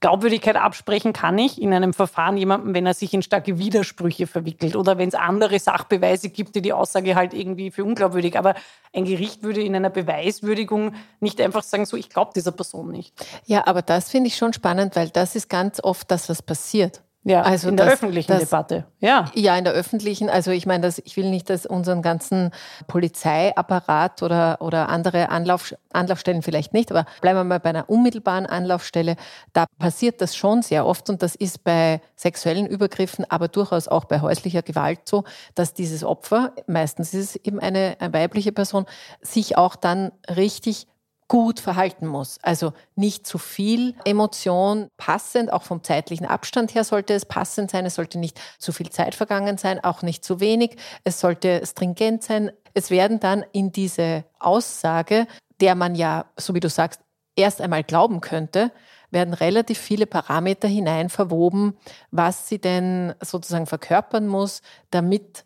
[0.00, 4.76] Glaubwürdigkeit absprechen kann ich in einem Verfahren jemandem, wenn er sich in starke Widersprüche verwickelt
[4.76, 8.36] oder wenn es andere Sachbeweise gibt, die die Aussage halt irgendwie für unglaubwürdig.
[8.36, 8.54] Aber
[8.92, 13.14] ein Gericht würde in einer Beweiswürdigung nicht einfach sagen, so ich glaube dieser Person nicht.
[13.46, 17.02] Ja, aber das finde ich schon spannend, weil das ist ganz oft das, was passiert.
[17.26, 18.84] Ja, also in der das, öffentlichen das, Debatte.
[19.00, 19.30] Ja.
[19.34, 20.28] ja, in der öffentlichen.
[20.28, 22.50] Also ich meine, dass ich will nicht, dass unseren ganzen
[22.86, 28.44] Polizeiapparat oder, oder andere Anlauf, Anlaufstellen vielleicht nicht, aber bleiben wir mal bei einer unmittelbaren
[28.44, 29.16] Anlaufstelle.
[29.54, 34.04] Da passiert das schon sehr oft und das ist bei sexuellen Übergriffen, aber durchaus auch
[34.04, 38.84] bei häuslicher Gewalt so, dass dieses Opfer, meistens ist es eben eine, eine weibliche Person,
[39.22, 40.86] sich auch dann richtig
[41.28, 42.38] gut verhalten muss.
[42.42, 47.86] Also nicht zu viel Emotion, passend, auch vom zeitlichen Abstand her sollte es passend sein.
[47.86, 50.76] Es sollte nicht zu viel Zeit vergangen sein, auch nicht zu wenig.
[51.02, 52.52] Es sollte stringent sein.
[52.74, 55.26] Es werden dann in diese Aussage,
[55.60, 57.00] der man ja, so wie du sagst,
[57.36, 58.70] erst einmal glauben könnte,
[59.10, 61.76] werden relativ viele Parameter hinein verwoben,
[62.10, 64.60] was sie denn sozusagen verkörpern muss,
[64.90, 65.44] damit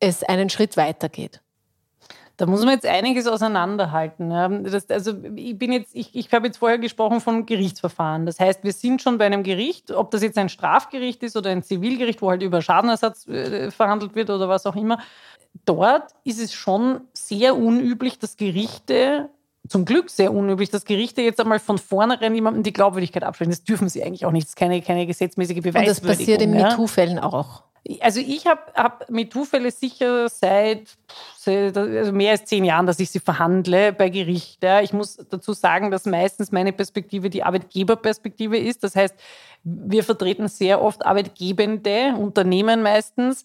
[0.00, 1.43] es einen Schritt weitergeht.
[2.36, 4.30] Da muss man jetzt einiges auseinanderhalten.
[4.64, 8.26] Das, also ich bin jetzt, ich, ich habe jetzt vorher gesprochen von Gerichtsverfahren.
[8.26, 11.50] Das heißt, wir sind schon bei einem Gericht, ob das jetzt ein Strafgericht ist oder
[11.50, 14.98] ein Zivilgericht, wo halt über Schadenersatz äh, verhandelt wird oder was auch immer.
[15.64, 19.30] Dort ist es schon sehr unüblich, dass Gerichte
[19.68, 23.52] zum Glück sehr unüblich, dass Gerichte jetzt einmal von vornherein jemandem die Glaubwürdigkeit absprechen.
[23.52, 24.46] Das dürfen sie eigentlich auch nicht.
[24.46, 25.88] Das ist keine, keine gesetzmäßige Beweiswürdigung.
[25.88, 27.62] Und das passiert in MeToo-Fällen auch.
[28.00, 30.96] Also ich habe hab MeToo-Fälle sicher seit
[31.46, 34.64] also mehr als zehn Jahren, dass ich sie verhandle bei Gericht.
[34.82, 38.84] Ich muss dazu sagen, dass meistens meine Perspektive die Arbeitgeberperspektive ist.
[38.84, 39.14] Das heißt,
[39.64, 43.44] wir vertreten sehr oft Arbeitgebende, Unternehmen meistens,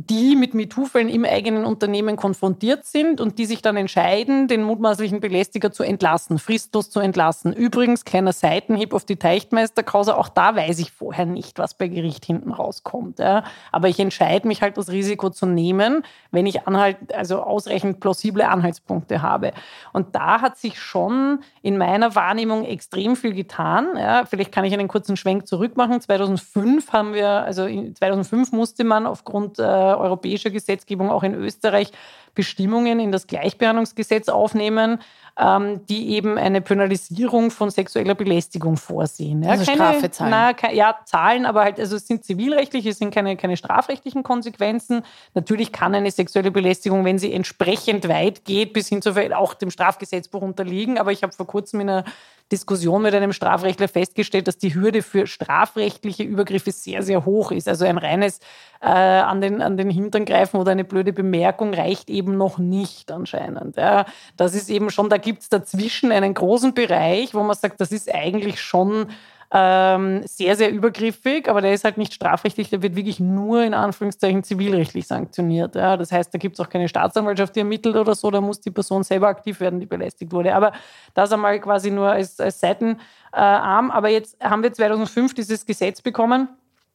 [0.00, 5.18] die mit MeToo-Fällen im eigenen Unternehmen konfrontiert sind und die sich dann entscheiden, den mutmaßlichen
[5.18, 7.52] Belästiger zu entlassen, fristlos zu entlassen.
[7.52, 12.24] Übrigens, kleiner Seitenhieb auf die Teichtmeisterkause, auch da weiß ich vorher nicht, was bei Gericht
[12.24, 13.18] hinten rauskommt.
[13.18, 13.42] Ja.
[13.72, 18.46] Aber ich entscheide mich halt, das Risiko zu nehmen, wenn ich Anhalt, also ausreichend plausible
[18.46, 19.50] Anhaltspunkte habe.
[19.92, 23.88] Und da hat sich schon in meiner Wahrnehmung extrem viel getan.
[23.96, 24.26] Ja.
[24.26, 26.00] Vielleicht kann ich einen kurzen Schwenk zurückmachen.
[26.00, 31.92] 2005 haben wir, also 2005 musste man aufgrund äh, europäischer Gesetzgebung auch in Österreich
[32.34, 35.00] Bestimmungen in das Gleichbehandlungsgesetz aufnehmen,
[35.38, 39.42] ähm, die eben eine Penalisierung von sexueller Belästigung vorsehen.
[39.42, 40.30] Ja, also keine, Strafe zahlen.
[40.30, 44.22] Na, ke, ja, zahlen, aber halt, also es sind zivilrechtliche, es sind keine, keine strafrechtlichen
[44.22, 45.02] Konsequenzen.
[45.34, 49.70] Natürlich kann eine sexuelle Belästigung, wenn sie entsprechend weit geht, bis hin zu auch dem
[49.70, 50.98] Strafgesetzbuch unterliegen.
[50.98, 52.04] Aber ich habe vor kurzem in einer
[52.50, 57.68] Diskussion mit einem Strafrechtler festgestellt, dass die Hürde für strafrechtliche Übergriffe sehr, sehr hoch ist.
[57.68, 58.40] Also ein reines
[58.80, 63.10] äh, an, den, an den Hintern greifen oder eine blöde Bemerkung reicht eben noch nicht
[63.10, 63.76] anscheinend.
[63.76, 64.06] Ja,
[64.36, 67.92] das ist eben schon, da gibt es dazwischen einen großen Bereich, wo man sagt, das
[67.92, 69.08] ist eigentlich schon
[69.50, 73.72] ähm, sehr, sehr übergriffig, aber der ist halt nicht strafrechtlich, der wird wirklich nur in
[73.72, 75.74] Anführungszeichen zivilrechtlich sanktioniert.
[75.74, 75.96] Ja.
[75.96, 78.70] Das heißt, da gibt es auch keine Staatsanwaltschaft, die ermittelt oder so, da muss die
[78.70, 80.54] Person selber aktiv werden, die belästigt wurde.
[80.54, 80.72] Aber
[81.14, 83.90] das einmal quasi nur als, als Seitenarm.
[83.90, 86.48] Aber jetzt haben wir 2005 dieses Gesetz bekommen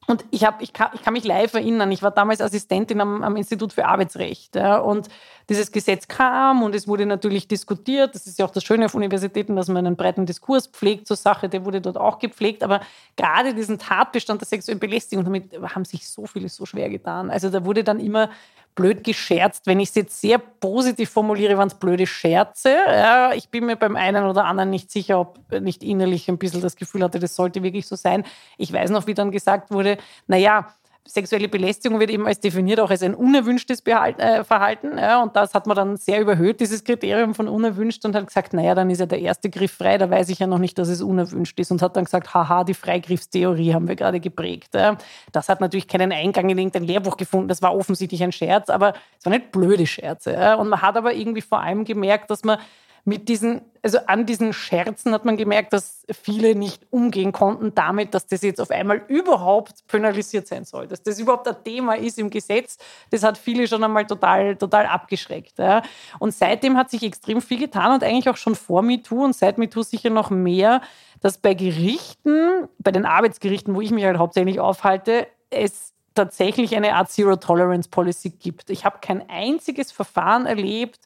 [0.05, 3.23] und ich, hab, ich, kann, ich kann mich live erinnern, ich war damals Assistentin am,
[3.23, 4.55] am Institut für Arbeitsrecht.
[4.55, 5.07] Ja, und
[5.49, 8.15] dieses Gesetz kam und es wurde natürlich diskutiert.
[8.15, 11.17] Das ist ja auch das Schöne auf Universitäten, dass man einen breiten Diskurs pflegt zur
[11.17, 11.49] Sache.
[11.49, 12.63] Der wurde dort auch gepflegt.
[12.63, 12.81] Aber
[13.15, 17.29] gerade diesen Tatbestand der sexuellen Belästigung, damit haben sich so viele so schwer getan.
[17.29, 18.29] Also da wurde dann immer
[18.75, 19.67] blöd gescherzt.
[19.67, 22.75] Wenn ich es jetzt sehr positiv formuliere, waren es blöde Scherze.
[22.87, 26.61] Ja, ich bin mir beim einen oder anderen nicht sicher, ob nicht innerlich ein bisschen
[26.61, 28.23] das Gefühl hatte, das sollte wirklich so sein.
[28.57, 30.73] Ich weiß noch, wie dann gesagt wurde, naja,
[31.05, 34.97] sexuelle Belästigung wird eben als definiert auch als ein unerwünschtes äh, Verhalten.
[34.97, 38.53] Ja, und das hat man dann sehr überhöht, dieses Kriterium von unerwünscht, und hat gesagt,
[38.53, 40.87] naja, dann ist ja der erste Griff frei, da weiß ich ja noch nicht, dass
[40.87, 41.71] es unerwünscht ist.
[41.71, 44.75] Und hat dann gesagt, haha, die Freigriffstheorie haben wir gerade geprägt.
[44.75, 44.97] Ja.
[45.31, 48.93] Das hat natürlich keinen Eingang in irgendein Lehrbuch gefunden, das war offensichtlich ein Scherz, aber
[49.19, 50.33] es waren nicht blöde Scherze.
[50.33, 50.55] Ja.
[50.55, 52.59] Und man hat aber irgendwie vor allem gemerkt, dass man
[53.05, 58.13] mit diesen, also an diesen Scherzen hat man gemerkt, dass viele nicht umgehen konnten damit,
[58.13, 62.17] dass das jetzt auf einmal überhaupt penalisiert sein soll, dass das überhaupt ein Thema ist
[62.17, 62.77] im Gesetz.
[63.11, 65.59] Das hat viele schon einmal total, total abgeschreckt.
[65.59, 65.81] Ja.
[66.19, 69.57] Und seitdem hat sich extrem viel getan und eigentlich auch schon vor MeToo und seit
[69.57, 70.81] MeToo sicher noch mehr,
[71.19, 76.95] dass bei Gerichten, bei den Arbeitsgerichten, wo ich mich halt hauptsächlich aufhalte, es tatsächlich eine
[76.95, 78.69] Art Zero Tolerance Policy gibt.
[78.69, 80.99] Ich habe kein einziges Verfahren erlebt,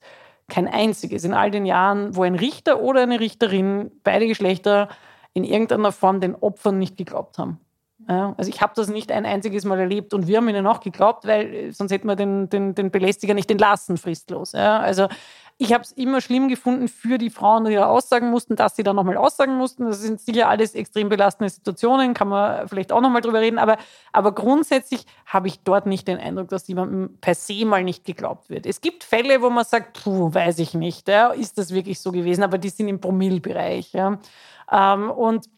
[0.49, 4.89] kein einziges in all den Jahren, wo ein Richter oder eine Richterin, beide Geschlechter,
[5.33, 7.59] in irgendeiner Form den Opfern nicht geglaubt haben.
[8.07, 10.79] Ja, also ich habe das nicht ein einziges Mal erlebt und wir haben ihnen auch
[10.79, 14.53] geglaubt, weil äh, sonst hätten wir den, den, den Belästiger nicht entlassen, fristlos.
[14.53, 15.07] Ja, also
[15.59, 18.83] ich habe es immer schlimm gefunden für die Frauen, die da aussagen mussten, dass sie
[18.83, 19.85] da nochmal aussagen mussten.
[19.85, 23.57] Das sind sicher alles extrem belastende Situationen, kann man vielleicht auch nochmal drüber reden.
[23.57, 23.77] Aber,
[24.13, 28.51] aber grundsätzlich habe ich dort nicht den Eindruck, dass jemandem per se mal nicht geglaubt
[28.51, 28.67] wird.
[28.67, 32.11] Es gibt Fälle, wo man sagt, puh, weiß ich nicht, ja, ist das wirklich so
[32.11, 32.43] gewesen?
[32.43, 33.93] Aber die sind im Promillbereich.
[33.93, 34.19] Ja.
[34.71, 35.49] Ähm, und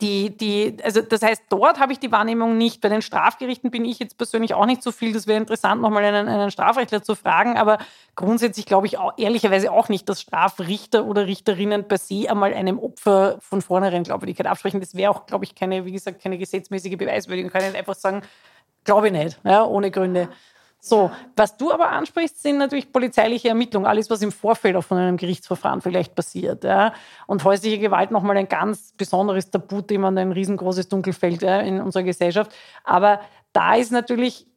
[0.00, 2.80] die, die, also das heißt, dort habe ich die Wahrnehmung nicht.
[2.80, 5.12] Bei den Strafgerichten bin ich jetzt persönlich auch nicht so viel.
[5.12, 7.56] Das wäre interessant, nochmal einen, einen Strafrechtler zu fragen.
[7.56, 7.78] Aber
[8.14, 12.78] grundsätzlich glaube ich auch, ehrlicherweise auch nicht, dass Strafrichter oder Richterinnen per se einmal einem
[12.78, 14.80] Opfer von vornherein Glaubwürdigkeit absprechen.
[14.80, 17.50] Das wäre auch, glaube ich, keine, wie gesagt, keine gesetzmäßige Beweiswürdigung.
[17.52, 18.22] Man kann nicht einfach sagen,
[18.84, 20.28] glaube ich nicht, ja, ohne Gründe.
[20.84, 24.98] So, was du aber ansprichst, sind natürlich polizeiliche Ermittlungen, alles, was im Vorfeld auch von
[24.98, 26.64] einem Gerichtsverfahren vielleicht passiert.
[26.64, 26.92] Ja.
[27.28, 32.02] Und häusliche Gewalt nochmal ein ganz besonderes Tabuthema und ein riesengroßes Dunkelfeld ja, in unserer
[32.02, 32.50] Gesellschaft.
[32.82, 33.20] Aber
[33.52, 34.48] da ist natürlich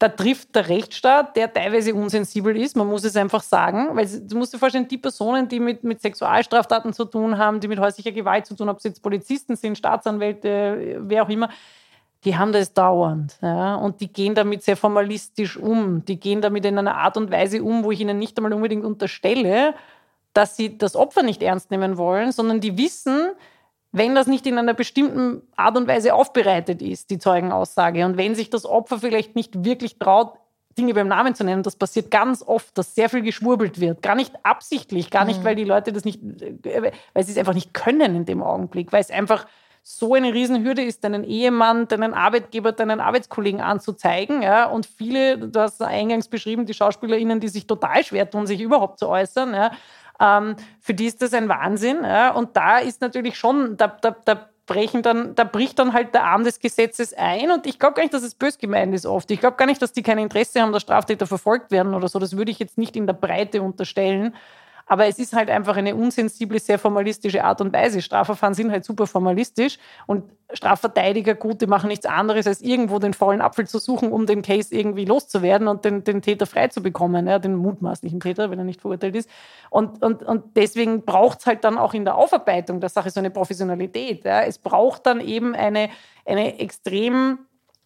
[0.00, 4.36] da trifft der Rechtsstaat, der teilweise unsensibel ist, man muss es einfach sagen, weil du
[4.36, 8.10] musst dir vorstellen, die Personen, die mit, mit Sexualstraftaten zu tun haben, die mit häuslicher
[8.10, 11.50] Gewalt zu tun haben, ob es jetzt Polizisten sind, Staatsanwälte, wer auch immer,
[12.24, 13.36] die haben das dauernd.
[13.42, 13.74] Ja?
[13.74, 16.04] Und die gehen damit sehr formalistisch um.
[16.04, 18.84] Die gehen damit in einer Art und Weise um, wo ich ihnen nicht einmal unbedingt
[18.84, 19.74] unterstelle,
[20.32, 23.32] dass sie das Opfer nicht ernst nehmen wollen, sondern die wissen,
[23.90, 28.34] wenn das nicht in einer bestimmten Art und Weise aufbereitet ist, die Zeugenaussage, und wenn
[28.34, 30.34] sich das Opfer vielleicht nicht wirklich traut,
[30.78, 34.00] Dinge beim Namen zu nennen, das passiert ganz oft, dass sehr viel geschwurbelt wird.
[34.00, 35.44] Gar nicht absichtlich, gar nicht, mhm.
[35.44, 39.02] weil die Leute das nicht, weil sie es einfach nicht können in dem Augenblick, weil
[39.02, 39.46] es einfach
[39.82, 44.42] so eine Riesenhürde ist, deinen Ehemann, deinen Arbeitgeber, deinen Arbeitskollegen anzuzeigen.
[44.42, 44.66] Ja?
[44.66, 49.00] Und viele, du hast eingangs beschrieben, die SchauspielerInnen, die sich total schwer tun, sich überhaupt
[49.00, 49.54] zu äußern.
[49.54, 49.72] Ja?
[50.20, 52.04] Ähm, für die ist das ein Wahnsinn.
[52.04, 52.30] Ja?
[52.30, 56.24] Und da ist natürlich schon, da, da, da brechen dann, da bricht dann halt der
[56.24, 57.50] Arm des Gesetzes ein.
[57.50, 59.30] Und ich glaube gar nicht, dass es bös gemeint ist oft.
[59.32, 62.20] Ich glaube gar nicht, dass die kein Interesse haben, dass Straftäter verfolgt werden oder so.
[62.20, 64.34] Das würde ich jetzt nicht in der Breite unterstellen.
[64.86, 68.02] Aber es ist halt einfach eine unsensible, sehr formalistische Art und Weise.
[68.02, 73.14] Strafverfahren sind halt super formalistisch und Strafverteidiger, gut, die machen nichts anderes, als irgendwo den
[73.14, 76.82] faulen Apfel zu suchen, um den Case irgendwie loszuwerden und den, den Täter frei zu
[76.82, 79.30] bekommen, ja, den mutmaßlichen Täter, wenn er nicht verurteilt ist.
[79.70, 83.20] Und, und, und deswegen braucht es halt dann auch in der Aufarbeitung der Sache so
[83.20, 84.24] eine Professionalität.
[84.24, 84.42] Ja.
[84.42, 85.88] Es braucht dann eben eine,
[86.26, 87.38] eine extrem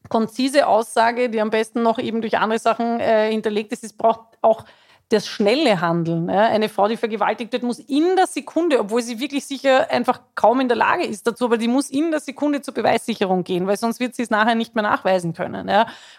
[0.08, 3.84] konzise Aussage, die am besten noch eben durch andere Sachen äh, hinterlegt ist.
[3.84, 4.64] Es braucht auch
[5.08, 6.28] das schnelle Handeln.
[6.28, 10.60] Eine Frau, die vergewaltigt wird, muss in der Sekunde, obwohl sie wirklich sicher einfach kaum
[10.60, 13.76] in der Lage ist dazu, aber die muss in der Sekunde zur Beweissicherung gehen, weil
[13.76, 15.70] sonst wird sie es nachher nicht mehr nachweisen können.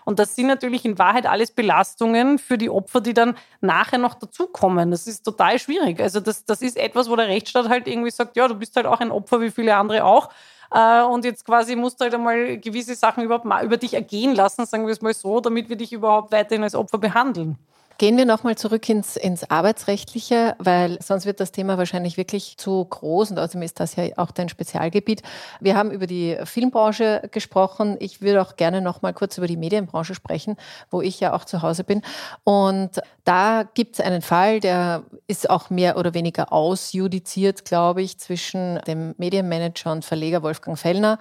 [0.06, 4.14] Und das sind natürlich in Wahrheit alles Belastungen für die Opfer, die dann nachher noch
[4.14, 4.92] dazukommen.
[4.92, 6.00] Das ist total schwierig.
[6.00, 8.86] Also das, das ist etwas, wo der Rechtsstaat halt irgendwie sagt, ja, du bist halt
[8.86, 10.30] auch ein Opfer wie viele andere auch.
[10.72, 14.34] Äh, und jetzt quasi musst du halt einmal gewisse Sachen überhaupt mal über dich ergehen
[14.34, 17.58] lassen, sagen wir es mal so, damit wir dich überhaupt weiterhin als Opfer behandeln.
[18.00, 22.86] Gehen wir nochmal zurück ins, ins Arbeitsrechtliche, weil sonst wird das Thema wahrscheinlich wirklich zu
[22.86, 25.24] groß und außerdem ist das ja auch dein Spezialgebiet.
[25.62, 27.98] Wir haben über die Filmbranche gesprochen.
[28.00, 30.58] Ich würde auch gerne nochmal kurz über die Medienbranche sprechen,
[30.91, 32.04] wo ich ja auch zu Hause bin.
[32.43, 38.20] Und da gibt es einen Fall, der ist auch mehr oder weniger ausjudiziert, glaube ich,
[38.20, 41.18] zwischen dem Medienmanager und Verleger Wolfgang Fellner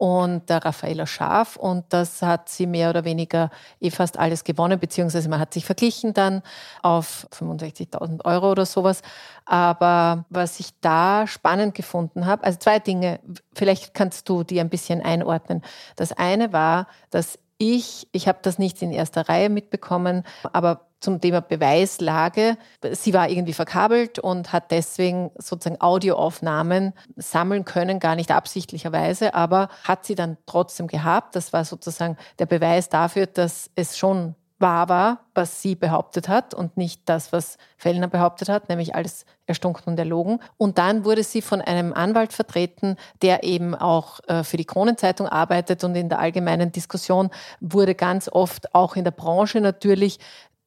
[0.00, 1.56] und der Raffaella Schaf.
[1.56, 3.50] Und das hat sie mehr oder weniger
[3.82, 6.42] eh fast alles gewonnen, beziehungsweise man hat sich verglichen dann
[6.80, 9.02] auf 65.000 Euro oder sowas.
[9.44, 13.20] Aber was ich da spannend gefunden habe, also zwei Dinge,
[13.52, 15.60] vielleicht kannst du die ein bisschen einordnen.
[15.96, 20.24] Das eine war, dass ich, ich habe das nicht in erster Reihe mitbekommen,
[20.54, 22.56] aber zum Thema Beweislage.
[22.92, 29.68] Sie war irgendwie verkabelt und hat deswegen sozusagen Audioaufnahmen sammeln können, gar nicht absichtlicherweise, aber
[29.84, 31.34] hat sie dann trotzdem gehabt.
[31.36, 36.52] Das war sozusagen der Beweis dafür, dass es schon wahr war, was sie behauptet hat
[36.52, 40.40] und nicht das, was Fellner behauptet hat, nämlich alles erstunken und erlogen.
[40.58, 45.26] Und dann wurde sie von einem Anwalt vertreten, der eben auch äh, für die Kronenzeitung
[45.26, 47.30] arbeitet und in der allgemeinen Diskussion
[47.60, 50.20] wurde ganz oft auch in der Branche natürlich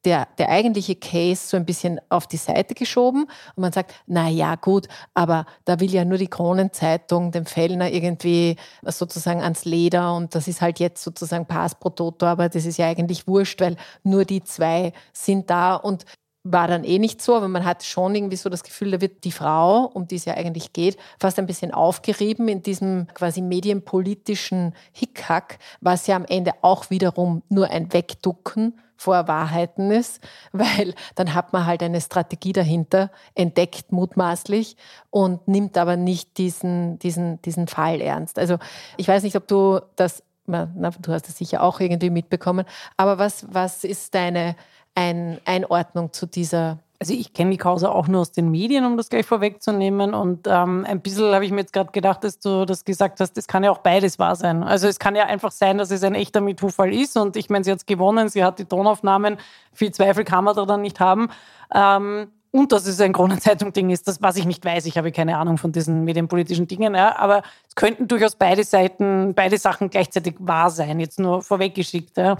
[0.04, 3.24] der, der eigentliche Case so ein bisschen auf die Seite geschoben
[3.56, 7.90] und man sagt, na ja, gut, aber da will ja nur die Kronenzeitung dem Fellner
[7.90, 12.66] irgendwie sozusagen ans Leder und das ist halt jetzt sozusagen Pass pro Toto, aber das
[12.66, 16.04] ist ja eigentlich wurscht, weil nur die zwei sind da und
[16.44, 19.24] war dann eh nicht so, aber man hat schon irgendwie so das Gefühl, da wird
[19.24, 23.40] die Frau, um die es ja eigentlich geht, fast ein bisschen aufgerieben in diesem quasi
[23.40, 30.22] medienpolitischen Hickhack, was ja am Ende auch wiederum nur ein Wegducken vor Wahrheiten ist,
[30.52, 34.76] weil dann hat man halt eine Strategie dahinter, entdeckt mutmaßlich
[35.08, 38.38] und nimmt aber nicht diesen, diesen, diesen Fall ernst.
[38.38, 38.58] Also
[38.98, 40.66] ich weiß nicht, ob du das, na,
[41.00, 42.66] du hast es sicher auch irgendwie mitbekommen,
[42.98, 44.56] aber was, was ist deine
[44.94, 48.96] ein Einordnung zu dieser also ich kenne die Causa auch nur aus den Medien, um
[48.96, 50.14] das gleich vorwegzunehmen.
[50.14, 53.36] Und ähm, ein bisschen habe ich mir jetzt gerade gedacht, dass du das gesagt hast,
[53.36, 54.62] es kann ja auch beides wahr sein.
[54.62, 57.18] Also es kann ja einfach sein, dass es ein echter MeToo-Fall ist.
[57.18, 59.36] Und ich meine, sie hat es gewonnen, sie hat die Tonaufnahmen,
[59.74, 61.28] viel Zweifel kann man da dann nicht haben.
[61.74, 64.86] Ähm, und dass es ein Kronenzeitung-Ding ist, das was ich nicht weiß.
[64.86, 66.94] Ich habe keine Ahnung von diesen medienpolitischen Dingen.
[66.94, 67.16] Ja.
[67.18, 72.16] Aber es könnten durchaus beide Seiten, beide Sachen gleichzeitig wahr sein, jetzt nur vorweggeschickt.
[72.16, 72.36] Ja.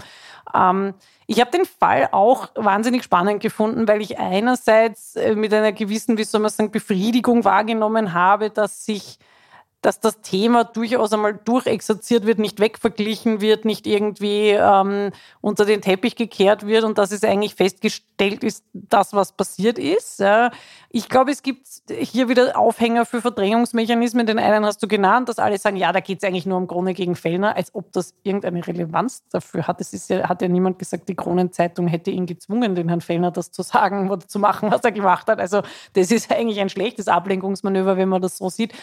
[0.53, 0.93] Ähm,
[1.27, 6.17] ich habe den Fall auch wahnsinnig spannend gefunden, weil ich einerseits äh, mit einer gewissen,
[6.17, 9.19] wie soll man sagen, Befriedigung wahrgenommen habe, dass sich
[9.85, 15.11] dass das Thema durchaus einmal durchexerziert wird, nicht wegverglichen wird, nicht irgendwie ähm,
[15.41, 20.19] unter den Teppich gekehrt wird und dass es eigentlich festgestellt ist, das, was passiert ist.
[20.19, 20.49] Ja.
[20.89, 24.25] Ich glaube, es gibt hier wieder Aufhänger für Verdrängungsmechanismen.
[24.25, 26.67] Den einen hast du genannt, dass alle sagen, ja, da geht es eigentlich nur um
[26.67, 29.81] Krone gegen Fellner, als ob das irgendeine Relevanz dafür hat.
[29.81, 33.51] Es ja, hat ja niemand gesagt, die Kronenzeitung hätte ihn gezwungen, den Herrn Fellner das
[33.51, 35.39] zu sagen oder zu machen, was er gemacht hat.
[35.39, 35.61] Also
[35.93, 38.73] das ist eigentlich ein schlechtes Ablenkungsmanöver, wenn man das so sieht.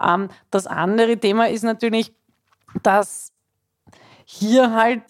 [0.00, 2.12] Ähm, das andere Thema ist natürlich,
[2.82, 3.32] dass
[4.24, 5.02] hier halt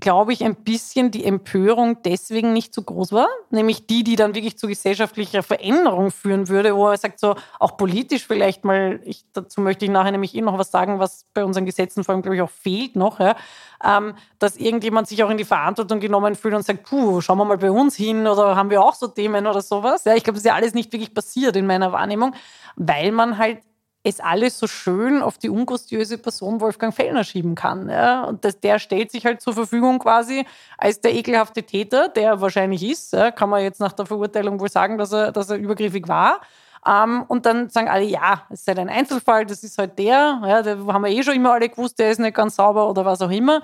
[0.00, 4.34] glaube ich, ein bisschen die Empörung deswegen nicht so groß war, nämlich die, die dann
[4.34, 9.24] wirklich zu gesellschaftlicher Veränderung führen würde, wo er sagt, so auch politisch vielleicht mal, ich,
[9.32, 12.22] dazu möchte ich nachher nämlich eh noch was sagen, was bei unseren Gesetzen vor allem,
[12.22, 13.36] glaube ich, auch fehlt noch, ja,
[13.84, 17.44] ähm, dass irgendjemand sich auch in die Verantwortung genommen fühlt und sagt, puh, schauen wir
[17.44, 20.04] mal bei uns hin oder haben wir auch so Themen oder sowas.
[20.04, 22.34] Ja, ich glaube, das ist ja alles nicht wirklich passiert in meiner Wahrnehmung,
[22.74, 23.58] weil man halt
[24.04, 27.88] es alles so schön auf die ungustiöse Person Wolfgang Fellner schieben kann.
[27.88, 28.24] Ja?
[28.24, 30.46] Und das, der stellt sich halt zur Verfügung quasi
[30.76, 33.14] als der ekelhafte Täter, der wahrscheinlich ist.
[33.14, 33.30] Ja?
[33.30, 36.42] Kann man jetzt nach der Verurteilung wohl sagen, dass er, dass er übergriffig war.
[36.86, 40.42] Ähm, und dann sagen alle, ja, es ist halt ein Einzelfall, das ist halt der,
[40.44, 43.06] ja, da haben wir eh schon immer alle gewusst, der ist nicht ganz sauber oder
[43.06, 43.62] was auch immer.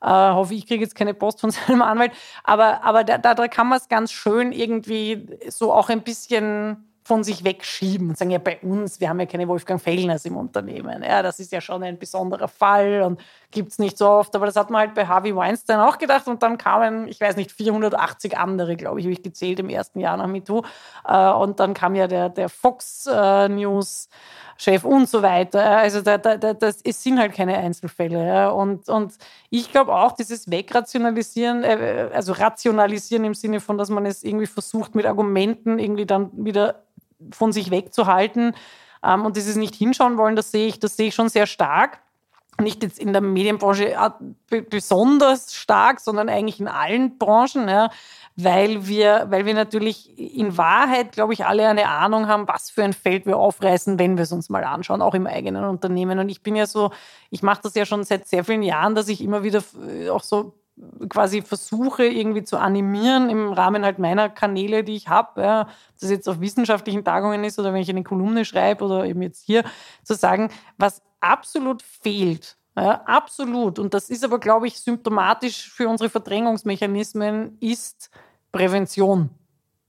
[0.00, 2.12] Äh, hoffe, ich kriege jetzt keine Post von seinem Anwalt.
[2.44, 7.24] Aber, aber da, da kann man es ganz schön irgendwie so auch ein bisschen von
[7.24, 11.02] sich wegschieben und sagen, ja, bei uns, wir haben ja keine Wolfgang Fellners im Unternehmen.
[11.02, 13.20] Ja, das ist ja schon ein besonderer Fall und
[13.52, 14.34] gibt es nicht so oft.
[14.34, 17.36] Aber das hat man halt bei Harvey Weinstein auch gedacht und dann kamen, ich weiß
[17.36, 20.62] nicht, 480 andere, glaube ich, habe ich gezählt im ersten Jahr nach MeToo.
[21.06, 24.08] Äh, und dann kam ja der, der Fox äh, News.
[24.58, 25.78] Chef und so weiter.
[25.78, 28.52] Also da, da, da, das, es sind halt keine Einzelfälle.
[28.54, 29.14] Und, und
[29.50, 34.46] ich glaube auch, dieses Wegrationalisieren, äh, also rationalisieren im Sinne von, dass man es irgendwie
[34.46, 36.84] versucht, mit Argumenten irgendwie dann wieder
[37.32, 38.54] von sich wegzuhalten
[39.04, 42.00] ähm, und dieses nicht hinschauen wollen, das sehe ich, das sehe ich schon sehr stark.
[42.62, 47.90] Nicht jetzt in der Medienbranche äh, besonders stark, sondern eigentlich in allen Branchen, ja,
[48.36, 52.82] weil wir, weil wir natürlich in Wahrheit, glaube ich, alle eine Ahnung haben, was für
[52.82, 56.18] ein Feld wir aufreißen, wenn wir es uns mal anschauen, auch im eigenen Unternehmen.
[56.18, 56.90] Und ich bin ja so,
[57.30, 59.62] ich mache das ja schon seit sehr vielen Jahren, dass ich immer wieder
[60.10, 60.54] auch so
[61.08, 65.68] quasi versuche irgendwie zu animieren im Rahmen halt meiner Kanäle, die ich habe, ja,
[66.00, 69.44] das jetzt auf wissenschaftlichen Tagungen ist oder wenn ich eine Kolumne schreibe oder eben jetzt
[69.44, 69.64] hier,
[70.02, 75.88] zu sagen, was absolut fehlt, ja, absolut, und das ist aber, glaube ich, symptomatisch für
[75.88, 78.10] unsere Verdrängungsmechanismen, ist
[78.50, 79.30] Prävention.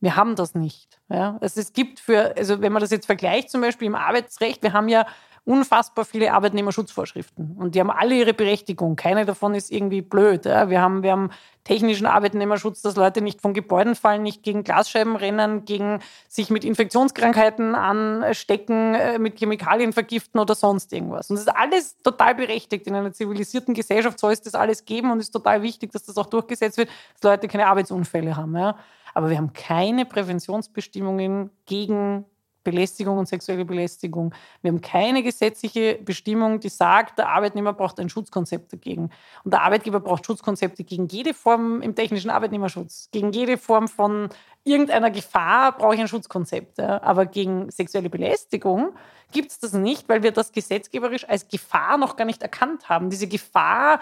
[0.02, 1.00] Wir haben das nicht.
[1.08, 1.38] Ja.
[1.40, 4.74] Also es gibt für, also wenn man das jetzt vergleicht, zum Beispiel im Arbeitsrecht, wir
[4.74, 5.06] haben ja
[5.46, 8.96] unfassbar viele Arbeitnehmerschutzvorschriften und die haben alle ihre Berechtigung.
[8.96, 10.46] Keine davon ist irgendwie blöd.
[10.46, 10.70] Ja.
[10.70, 11.32] Wir, haben, wir haben
[11.66, 16.64] technischen Arbeitnehmerschutz, dass Leute nicht von Gebäuden fallen, nicht gegen Glasscheiben rennen, gegen sich mit
[16.64, 21.30] Infektionskrankheiten anstecken, äh, mit Chemikalien vergiften oder sonst irgendwas.
[21.30, 22.88] Und das ist alles total berechtigt.
[22.88, 26.18] In einer zivilisierten Gesellschaft soll es das alles geben und ist total wichtig, dass das
[26.18, 26.90] auch durchgesetzt wird,
[27.20, 28.56] dass Leute keine Arbeitsunfälle haben.
[28.56, 28.78] Ja.
[29.14, 32.26] Aber wir haben keine Präventionsbestimmungen gegen
[32.64, 34.34] Belästigung und sexuelle Belästigung.
[34.62, 39.10] Wir haben keine gesetzliche Bestimmung, die sagt, der Arbeitnehmer braucht ein Schutzkonzept dagegen.
[39.44, 43.10] Und der Arbeitgeber braucht Schutzkonzepte gegen jede Form im technischen Arbeitnehmerschutz.
[43.12, 44.30] Gegen jede Form von
[44.64, 46.80] irgendeiner Gefahr brauche ich ein Schutzkonzept.
[46.80, 48.94] Aber gegen sexuelle Belästigung
[49.32, 53.10] gibt es das nicht, weil wir das gesetzgeberisch als Gefahr noch gar nicht erkannt haben.
[53.10, 54.00] Diese Gefahr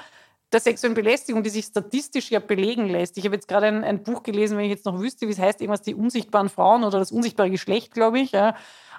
[0.52, 3.18] der sexuellen Belästigung, die sich statistisch ja belegen lässt.
[3.18, 5.40] Ich habe jetzt gerade ein, ein, Buch gelesen, wenn ich jetzt noch wüsste, wie es
[5.40, 8.56] heißt, irgendwas die unsichtbaren Frauen oder das unsichtbare Geschlecht, glaube ich, ja,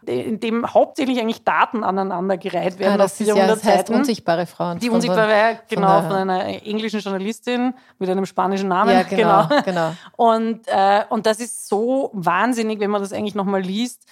[0.07, 2.93] in dem hauptsächlich eigentlich Daten aneinandergereiht werden.
[2.93, 4.79] Ja, das, ist ja, das heißt unsichtbare Frauen.
[4.79, 8.95] Die unsichtbare, genau, von, von, einer englischen Journalistin mit einem spanischen Namen.
[8.95, 9.47] Ja, genau.
[9.49, 9.63] genau.
[9.63, 9.93] genau.
[10.17, 14.07] Und, äh, und das ist so wahnsinnig, wenn man das eigentlich nochmal liest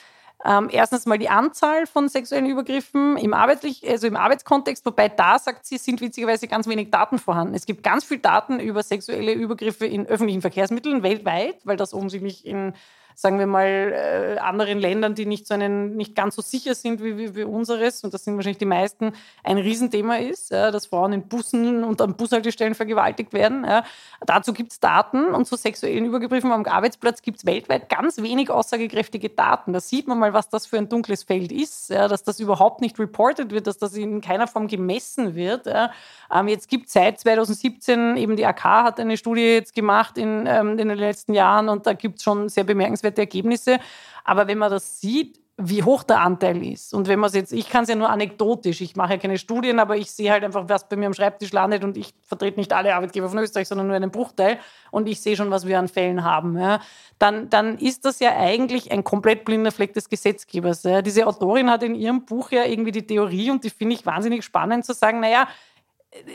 [0.45, 5.39] ähm, erstens mal die Anzahl von sexuellen Übergriffen im, Arbeitlich, also im Arbeitskontext, wobei da
[5.39, 7.55] sagt sie, sind witzigerweise ganz wenig Daten vorhanden.
[7.55, 12.47] Es gibt ganz viel Daten über sexuelle Übergriffe in öffentlichen Verkehrsmitteln weltweit, weil das offensichtlich
[12.47, 12.73] in
[13.21, 17.03] sagen wir mal, äh, anderen Ländern, die nicht so einen, nicht ganz so sicher sind
[17.03, 19.13] wie, wie, wie unseres, und das sind wahrscheinlich die meisten,
[19.45, 23.65] ein Riesenthema ist, ja, dass Frauen in Bussen und an Bushaltestellen vergewaltigt werden.
[23.65, 23.85] Ja.
[24.25, 28.51] Dazu gibt es Daten und zu sexuellen Übergriffen am Arbeitsplatz gibt es weltweit ganz wenig
[28.51, 29.75] aussagekräftige Daten.
[29.75, 32.81] Da sieht man mal, was das für ein dunkles Feld ist, ja, dass das überhaupt
[32.81, 35.67] nicht reported wird, dass das in keiner Form gemessen wird.
[35.67, 40.47] Ähm, jetzt gibt es seit 2017 eben die AK hat eine Studie jetzt gemacht in,
[40.47, 43.79] ähm, in den letzten Jahren und da gibt es schon sehr bemerkenswerte Ergebnisse.
[44.25, 46.95] Aber wenn man das sieht, wie hoch der Anteil ist.
[46.95, 49.37] Und wenn man es jetzt, ich kann es ja nur anekdotisch, ich mache ja keine
[49.37, 52.59] Studien, aber ich sehe halt einfach, was bei mir am Schreibtisch landet und ich vertrete
[52.59, 54.59] nicht alle Arbeitgeber von Österreich, sondern nur einen Bruchteil
[54.91, 56.59] und ich sehe schon, was wir an Fällen haben.
[56.59, 56.81] Ja.
[57.19, 60.83] Dann, dann ist das ja eigentlich ein komplett blinder Fleck des Gesetzgebers.
[60.85, 61.03] Ja.
[61.03, 64.45] Diese Autorin hat in ihrem Buch ja irgendwie die Theorie und die finde ich wahnsinnig
[64.45, 65.47] spannend zu sagen, naja,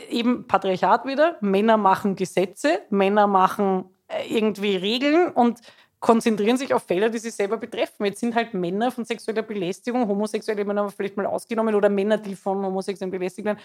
[0.08, 5.60] eben Patriarchat wieder, Männer machen Gesetze, Männer machen äh, irgendwie Regeln und
[6.06, 8.04] konzentrieren sich auf Fälle, die sie selber betreffen.
[8.04, 12.36] Jetzt sind halt Männer von sexueller Belästigung, homosexuelle Männer vielleicht mal ausgenommen oder Männer, die
[12.36, 13.58] von Homosexuellen belästigt werden.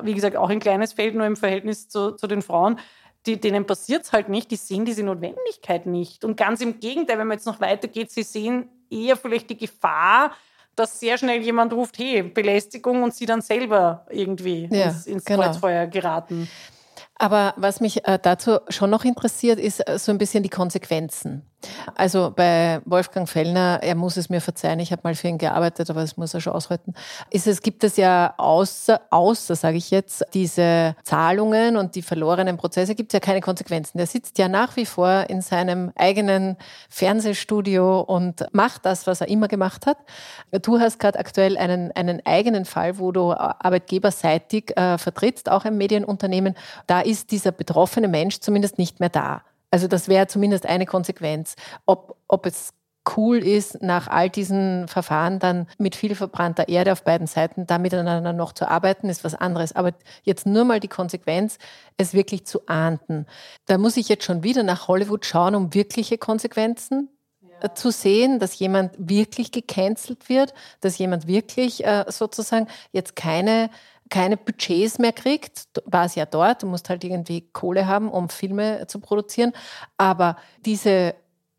[0.00, 2.78] Wie gesagt, auch ein kleines Feld, nur im Verhältnis zu, zu den Frauen.
[3.26, 6.24] Die, denen passiert es halt nicht, die sehen diese Notwendigkeit nicht.
[6.24, 10.30] Und ganz im Gegenteil, wenn man jetzt noch weitergeht, sie sehen eher vielleicht die Gefahr,
[10.76, 15.24] dass sehr schnell jemand ruft, hey, Belästigung und sie dann selber irgendwie ja, ins, ins
[15.24, 15.42] genau.
[15.42, 16.48] Kreuzfeuer geraten.
[17.16, 21.46] Aber was mich äh, dazu schon noch interessiert, ist äh, so ein bisschen die Konsequenzen.
[21.94, 25.90] Also bei Wolfgang Fellner, er muss es mir verzeihen, ich habe mal für ihn gearbeitet,
[25.90, 26.94] aber das muss er schon aushalten.
[27.30, 32.56] Ist es gibt es ja außer, außer sage ich jetzt, diese Zahlungen und die verlorenen
[32.56, 33.98] Prozesse, gibt es ja keine Konsequenzen.
[33.98, 36.56] Der sitzt ja nach wie vor in seinem eigenen
[36.88, 39.98] Fernsehstudio und macht das, was er immer gemacht hat.
[40.62, 45.76] Du hast gerade aktuell einen, einen eigenen Fall, wo du arbeitgeberseitig äh, vertrittst, auch ein
[45.76, 46.54] Medienunternehmen.
[46.86, 49.42] Da ist dieser betroffene Mensch zumindest nicht mehr da.
[49.74, 51.56] Also das wäre zumindest eine Konsequenz.
[51.84, 52.74] Ob, ob es
[53.16, 57.78] cool ist, nach all diesen Verfahren dann mit viel verbrannter Erde auf beiden Seiten da
[57.78, 59.74] miteinander noch zu arbeiten, ist was anderes.
[59.74, 59.90] Aber
[60.22, 61.58] jetzt nur mal die Konsequenz,
[61.96, 63.26] es wirklich zu ahnden.
[63.66, 67.08] Da muss ich jetzt schon wieder nach Hollywood schauen, um wirkliche Konsequenzen
[67.60, 67.74] ja.
[67.74, 73.70] zu sehen, dass jemand wirklich gecancelt wird, dass jemand wirklich äh, sozusagen jetzt keine
[74.14, 78.28] keine Budgets mehr kriegt, war es ja dort, du musst halt irgendwie Kohle haben, um
[78.28, 79.52] Filme zu produzieren,
[79.96, 81.16] aber diese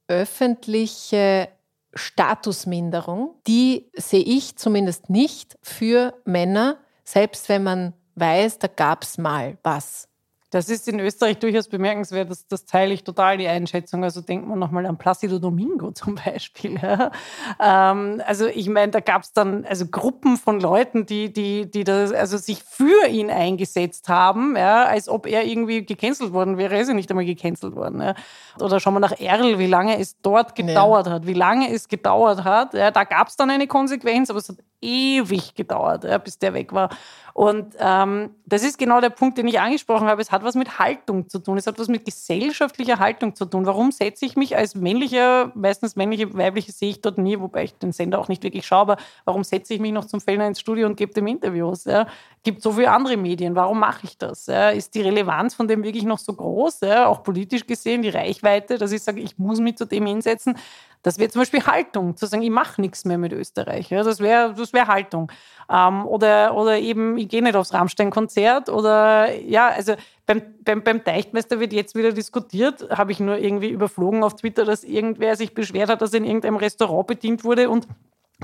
[0.07, 1.49] öffentliche
[1.93, 9.17] Statusminderung, die sehe ich zumindest nicht für Männer, selbst wenn man weiß, da gab es
[9.17, 10.07] mal was.
[10.55, 14.05] Das ist in Österreich durchaus bemerkenswert, das, das teile ich total, die Einschätzung.
[14.05, 16.79] Also denkt man nochmal an Placido Domingo zum Beispiel.
[16.81, 17.11] Ja.
[17.59, 21.83] Ähm, also ich meine, da gab es dann also Gruppen von Leuten, die, die, die
[21.83, 26.73] das, also sich für ihn eingesetzt haben, ja, als ob er irgendwie gecancelt worden wäre.
[26.73, 27.99] Er ist ja nicht einmal gecancelt worden.
[27.99, 28.15] Ja.
[28.61, 31.11] Oder schauen wir nach Erl, wie lange es dort gedauert ja.
[31.11, 32.73] hat, wie lange es gedauert hat.
[32.73, 36.53] Ja, da gab es dann eine Konsequenz, aber es hat ewig gedauert, ja, bis der
[36.53, 36.89] weg war.
[37.33, 40.21] Und ähm, das ist genau der Punkt, den ich angesprochen habe.
[40.21, 41.57] Es hat was mit Haltung zu tun.
[41.57, 43.65] Es hat was mit gesellschaftlicher Haltung zu tun.
[43.65, 47.77] Warum setze ich mich als männlicher, meistens männliche, weibliche sehe ich dort nie, wobei ich
[47.77, 50.61] den Sender auch nicht wirklich schaue, aber warum setze ich mich noch zum Fellner ins
[50.61, 51.83] Studio und gebe dem Interviews?
[51.83, 52.07] Ja?
[52.43, 53.53] Gibt so viele andere Medien.
[53.53, 54.45] Warum mache ich das?
[54.45, 54.69] Ja?
[54.69, 56.79] Ist die Relevanz von dem wirklich noch so groß?
[56.81, 57.07] Ja?
[57.07, 60.57] Auch politisch gesehen, die Reichweite, dass ich sage, ich muss mich zu dem hinsetzen.
[61.05, 63.91] Das wäre zum Beispiel Haltung, zu sagen, ich mache nichts mehr mit Österreich.
[63.91, 65.31] Ja, das wäre das wär Haltung.
[65.69, 68.69] Ähm, oder, oder eben, ich gehe nicht aufs Rammstein-Konzert.
[68.69, 69.93] Oder ja, also
[70.25, 74.65] beim, beim, beim Teichtmeister wird jetzt wieder diskutiert, habe ich nur irgendwie überflogen auf Twitter,
[74.65, 77.87] dass irgendwer sich beschwert hat, dass er in irgendeinem Restaurant bedient wurde und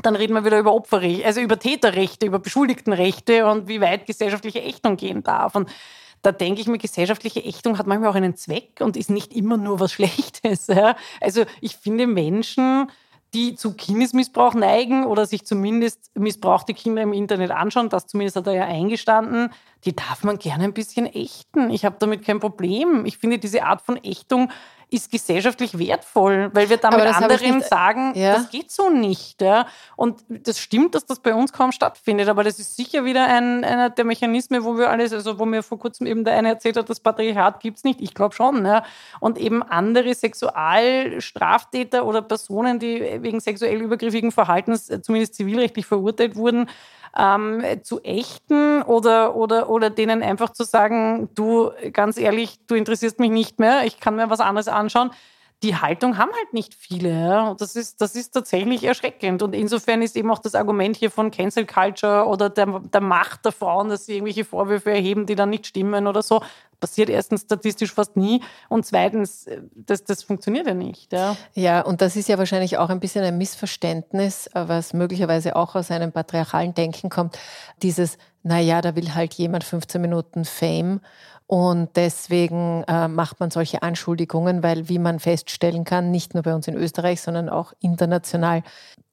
[0.03, 4.61] dann reden wir wieder über Opferrechte, also über Täterrechte, über Beschuldigtenrechte und wie weit gesellschaftliche
[4.61, 5.55] Ächtung gehen darf.
[5.55, 5.67] Und
[6.21, 9.57] da denke ich mir, gesellschaftliche Ächtung hat manchmal auch einen Zweck und ist nicht immer
[9.57, 10.67] nur was Schlechtes.
[10.67, 10.95] Ja?
[11.19, 12.87] Also ich finde Menschen,
[13.33, 18.47] die zu Kindesmissbrauch neigen oder sich zumindest missbrauchte Kinder im Internet anschauen, das zumindest hat
[18.47, 19.51] er ja eingestanden,
[19.85, 21.69] die darf man gerne ein bisschen ächten.
[21.69, 23.05] Ich habe damit kein Problem.
[23.05, 24.51] Ich finde diese Art von Ächtung
[24.91, 28.33] ist gesellschaftlich wertvoll, weil wir damit anderen nicht, sagen, ja.
[28.33, 29.41] das geht so nicht.
[29.41, 29.65] Ja.
[29.95, 33.63] Und das stimmt, dass das bei uns kaum stattfindet, aber das ist sicher wieder ein,
[33.63, 36.75] einer der Mechanismen, wo wir alles, also wo mir vor kurzem eben der eine erzählt
[36.75, 38.01] hat, das Patriarchat gibt es nicht.
[38.01, 38.65] Ich glaube schon.
[38.65, 38.83] Ja.
[39.21, 46.35] Und eben andere Sexualstraftäter oder Personen, die wegen sexuell übergriffigen Verhaltens äh, zumindest zivilrechtlich verurteilt
[46.35, 46.67] wurden,
[47.17, 53.19] ähm, zu ächten oder, oder, oder denen einfach zu sagen, du, ganz ehrlich, du interessierst
[53.19, 55.11] mich nicht mehr, ich kann mir was anderes anschauen.
[55.63, 57.09] Die Haltung haben halt nicht viele.
[57.09, 57.53] Ja?
[57.53, 59.43] Das, ist, das ist tatsächlich erschreckend.
[59.43, 63.45] Und insofern ist eben auch das Argument hier von Cancel Culture oder der, der Macht
[63.45, 66.41] der Frauen, dass sie irgendwelche Vorwürfe erheben, die dann nicht stimmen oder so,
[66.81, 71.13] passiert erstens statistisch fast nie und zweitens, äh, das, das funktioniert ja nicht.
[71.13, 71.37] Ja.
[71.53, 75.91] ja, und das ist ja wahrscheinlich auch ein bisschen ein Missverständnis, was möglicherweise auch aus
[75.91, 77.37] einem patriarchalen Denken kommt.
[77.81, 80.99] Dieses, naja, da will halt jemand 15 Minuten Fame
[81.51, 86.55] und deswegen äh, macht man solche Anschuldigungen, weil, wie man feststellen kann, nicht nur bei
[86.55, 88.63] uns in Österreich, sondern auch international,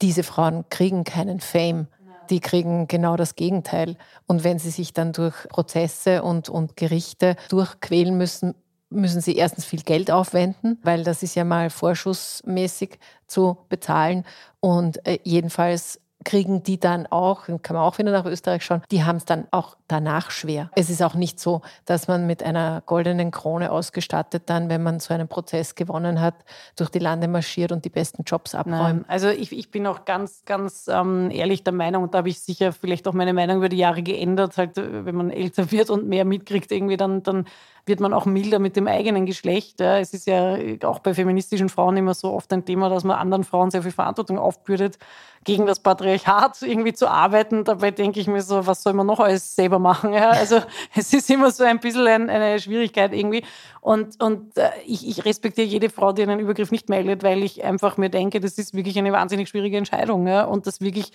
[0.01, 1.89] diese Frauen kriegen keinen Fame
[2.30, 3.97] die kriegen genau das Gegenteil.
[4.26, 8.55] Und wenn sie sich dann durch Prozesse und, und Gerichte durchquälen müssen,
[8.91, 14.26] müssen sie erstens viel Geld aufwenden, weil das ist ja mal vorschussmäßig zu bezahlen.
[14.61, 19.04] Und äh, jedenfalls kriegen die dann auch, kann man auch wieder nach Österreich schauen, die
[19.04, 20.70] haben es dann auch danach schwer.
[20.74, 25.00] Es ist auch nicht so, dass man mit einer goldenen Krone ausgestattet dann, wenn man
[25.00, 26.34] so einen Prozess gewonnen hat,
[26.76, 28.78] durch die Lande marschiert und die besten Jobs abräumt.
[28.78, 32.28] Nein, also ich, ich bin auch ganz, ganz ähm, ehrlich der Meinung, und da habe
[32.28, 35.88] ich sicher vielleicht auch meine Meinung über die Jahre geändert, halt, wenn man älter wird
[35.90, 37.46] und mehr mitkriegt, irgendwie dann, dann
[37.87, 39.81] wird man auch milder mit dem eigenen Geschlecht.
[39.81, 43.45] Es ist ja auch bei feministischen Frauen immer so oft ein Thema, dass man anderen
[43.45, 44.99] Frauen sehr viel Verantwortung aufbürdet,
[45.45, 47.64] gegen das Patriarchat irgendwie zu arbeiten.
[47.64, 50.14] Dabei denke ich mir so, was soll man noch alles selber machen?
[50.14, 50.61] Also
[50.95, 53.45] es ist immer so ein bisschen ein, eine Schwierigkeit irgendwie.
[53.81, 57.64] Und, und äh, ich, ich, respektiere jede Frau, die einen Übergriff nicht meldet, weil ich
[57.64, 60.26] einfach mir denke, das ist wirklich eine wahnsinnig schwierige Entscheidung.
[60.26, 61.12] Und das wirklich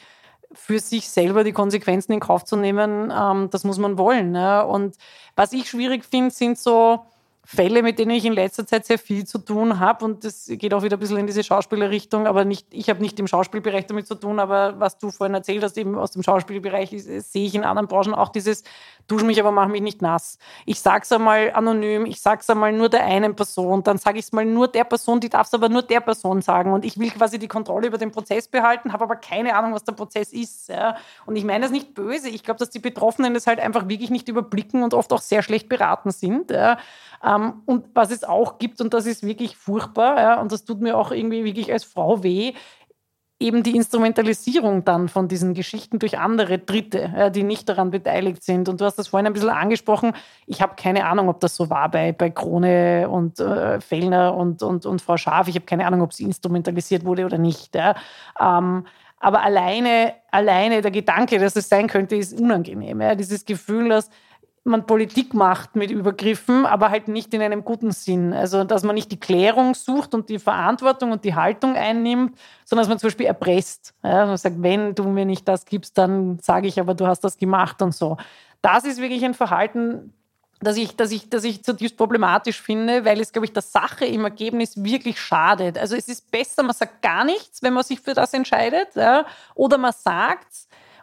[0.55, 4.31] für sich selber die Konsequenzen in Kauf zu nehmen, ähm, das muss man wollen.
[4.31, 4.65] Ne?
[4.65, 4.95] Und
[5.35, 7.05] was ich schwierig finde, sind so
[7.45, 10.05] Fälle, mit denen ich in letzter Zeit sehr viel zu tun habe.
[10.05, 13.19] Und das geht auch wieder ein bisschen in diese Schauspielerrichtung, aber nicht, ich habe nicht
[13.19, 16.89] im Schauspielbereich damit zu tun, aber was du vorhin erzählt hast, eben aus dem Schauspielbereich,
[16.91, 18.63] sehe ich in anderen Branchen auch dieses
[19.07, 20.37] Dusch mich, aber mach mich nicht nass.
[20.65, 24.31] Ich sag's einmal anonym, ich sag's einmal nur der einen Person, dann sage ich es
[24.31, 26.71] mal nur der Person, die darf es aber nur der Person sagen.
[26.71, 29.83] Und ich will quasi die Kontrolle über den Prozess behalten, habe aber keine Ahnung, was
[29.83, 30.69] der Prozess ist.
[30.69, 30.95] Ja.
[31.25, 32.29] Und ich meine das nicht böse.
[32.29, 35.43] Ich glaube, dass die Betroffenen das halt einfach wirklich nicht überblicken und oft auch sehr
[35.43, 36.49] schlecht beraten sind.
[36.49, 36.77] Ja.
[37.23, 40.81] Ähm, und was es auch gibt, und das ist wirklich furchtbar, ja, und das tut
[40.81, 42.53] mir auch irgendwie wirklich als Frau weh,
[43.43, 48.69] eben die Instrumentalisierung dann von diesen Geschichten durch andere Dritte, die nicht daran beteiligt sind.
[48.69, 50.13] Und du hast das vorhin ein bisschen angesprochen.
[50.45, 54.63] Ich habe keine Ahnung, ob das so war bei, bei Krone und äh, Fellner und,
[54.63, 55.49] und, und Frau Schaf.
[55.49, 57.75] Ich habe keine Ahnung, ob sie instrumentalisiert wurde oder nicht.
[57.75, 57.95] Ja.
[58.39, 58.85] Ähm,
[59.19, 63.01] aber alleine, alleine der Gedanke, dass es sein könnte, ist unangenehm.
[63.01, 63.15] Ja.
[63.15, 64.09] Dieses Gefühl, dass
[64.65, 68.33] man Politik macht mit Übergriffen, aber halt nicht in einem guten Sinn.
[68.33, 72.83] Also, dass man nicht die Klärung sucht und die Verantwortung und die Haltung einnimmt, sondern
[72.83, 73.93] dass man zum Beispiel erpresst.
[74.03, 77.21] Ja, man sagt, wenn du mir nicht das gibst, dann sage ich aber, du hast
[77.21, 78.17] das gemacht und so.
[78.61, 80.13] Das ist wirklich ein Verhalten,
[80.61, 84.05] das ich, das ich, das ich zutiefst problematisch finde, weil es, glaube ich, der Sache
[84.05, 85.77] im Ergebnis wirklich schadet.
[85.77, 89.25] Also es ist besser, man sagt gar nichts, wenn man sich für das entscheidet, ja,
[89.55, 90.47] oder man sagt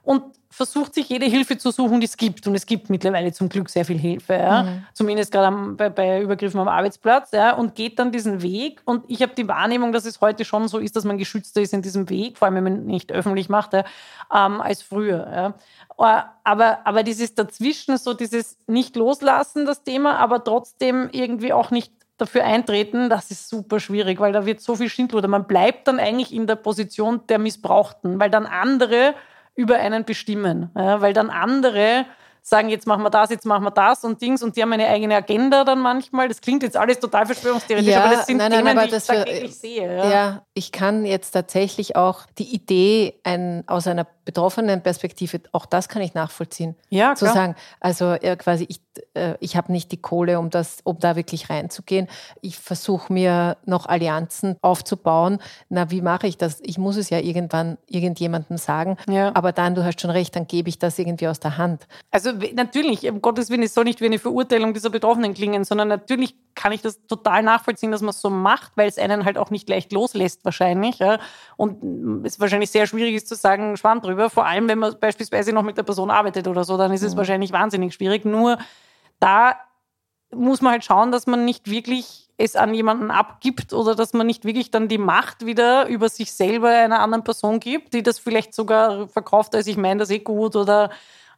[0.02, 0.22] und
[0.52, 2.46] versucht sich jede Hilfe zu suchen, die es gibt.
[2.46, 4.62] Und es gibt mittlerweile zum Glück sehr viel Hilfe, ja?
[4.64, 4.84] mhm.
[4.92, 7.52] zumindest gerade bei, bei, Übergriffen am Arbeitsplatz, ja?
[7.54, 8.82] und geht dann diesen Weg.
[8.84, 11.72] Und ich habe die Wahrnehmung, dass es heute schon so ist, dass man geschützter ist
[11.72, 13.84] in diesem Weg, vor allem wenn man nicht öffentlich macht, ja?
[14.34, 15.54] ähm, als früher.
[15.56, 16.12] Äh,
[16.44, 21.92] aber, aber dieses Dazwischen, so dieses nicht loslassen, das Thema, aber trotzdem irgendwie auch nicht
[22.16, 25.28] dafür eintreten, das ist super schwierig, weil da wird so viel Schindluder.
[25.28, 29.14] Man bleibt dann eigentlich in der Position der Missbrauchten, weil dann andere
[29.60, 30.70] über einen bestimmen.
[30.74, 32.06] Ja, weil dann andere
[32.42, 34.88] sagen, jetzt machen wir das, jetzt machen wir das und Dings und die haben eine
[34.88, 36.28] eigene Agenda dann manchmal.
[36.28, 39.04] Das klingt jetzt alles total verschwörungstheoretisch, ja, aber das sind nein, nein, Themen, die ich
[39.04, 39.96] tagtäglich sehe.
[39.96, 40.10] Ja.
[40.10, 40.42] ja.
[40.54, 46.00] ich kann jetzt tatsächlich auch die Idee ein, aus einer betroffenen Perspektive, auch das kann
[46.00, 46.76] ich nachvollziehen.
[46.88, 47.16] Ja, klar.
[47.16, 48.80] Zu sagen, also äh, quasi, ich,
[49.14, 52.08] äh, ich habe nicht die Kohle, um, das, um da wirklich reinzugehen.
[52.40, 55.38] Ich versuche mir noch Allianzen aufzubauen.
[55.68, 56.60] Na, wie mache ich das?
[56.62, 58.96] Ich muss es ja irgendwann irgendjemandem sagen.
[59.08, 59.34] Ja.
[59.34, 61.86] Aber dann, du hast schon recht, dann gebe ich das irgendwie aus der Hand.
[62.10, 65.88] Also natürlich, um Gottes Willen, es soll nicht wie eine Verurteilung dieser Betroffenen klingen, sondern
[65.88, 69.38] natürlich kann ich das total nachvollziehen, dass man es so macht, weil es einen halt
[69.38, 70.98] auch nicht leicht loslässt wahrscheinlich.
[70.98, 71.18] Ja?
[71.56, 74.30] Und es wahrscheinlich sehr schwierig ist zu sagen, Schwamm drüber drüber.
[74.30, 77.14] Vor allem, wenn man beispielsweise noch mit der Person arbeitet oder so, dann ist es
[77.14, 77.18] mhm.
[77.18, 78.24] wahrscheinlich wahnsinnig schwierig.
[78.24, 78.58] Nur
[79.18, 79.56] da
[80.32, 84.26] muss man halt schauen, dass man nicht wirklich es an jemanden abgibt oder dass man
[84.26, 88.18] nicht wirklich dann die Macht wieder über sich selber einer anderen Person gibt, die das
[88.18, 90.90] vielleicht sogar verkauft, als ich meine das eh gut oder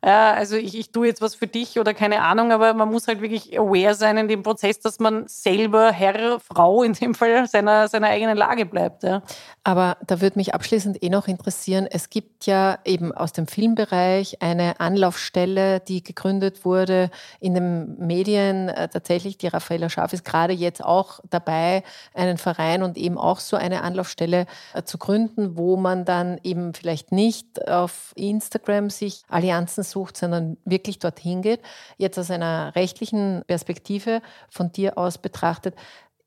[0.04, 3.06] ja, also ich, ich tue jetzt was für dich oder keine Ahnung, aber man muss
[3.06, 7.46] halt wirklich aware sein in dem Prozess, dass man selber Herr, Frau in dem Fall
[7.46, 9.04] seiner, seiner eigenen Lage bleibt.
[9.04, 9.22] Ja.
[9.62, 14.42] Aber da würde mich abschließend eh noch interessieren, es gibt ja eben aus dem Filmbereich
[14.42, 18.70] eine Anlaufstelle, die gegründet wurde in den Medien.
[18.70, 23.38] Äh, tatsächlich, die Raffaella Scharf ist gerade jetzt auch dabei, einen Verein und eben auch
[23.38, 29.22] so eine Anlaufstelle äh, zu gründen, wo man dann eben vielleicht nicht auf Instagram sich
[29.28, 31.60] Allianzen sucht, sondern wirklich dorthin geht.
[31.96, 34.20] Jetzt aus einer rechtlichen Perspektive
[34.50, 35.74] von dir aus betrachtet,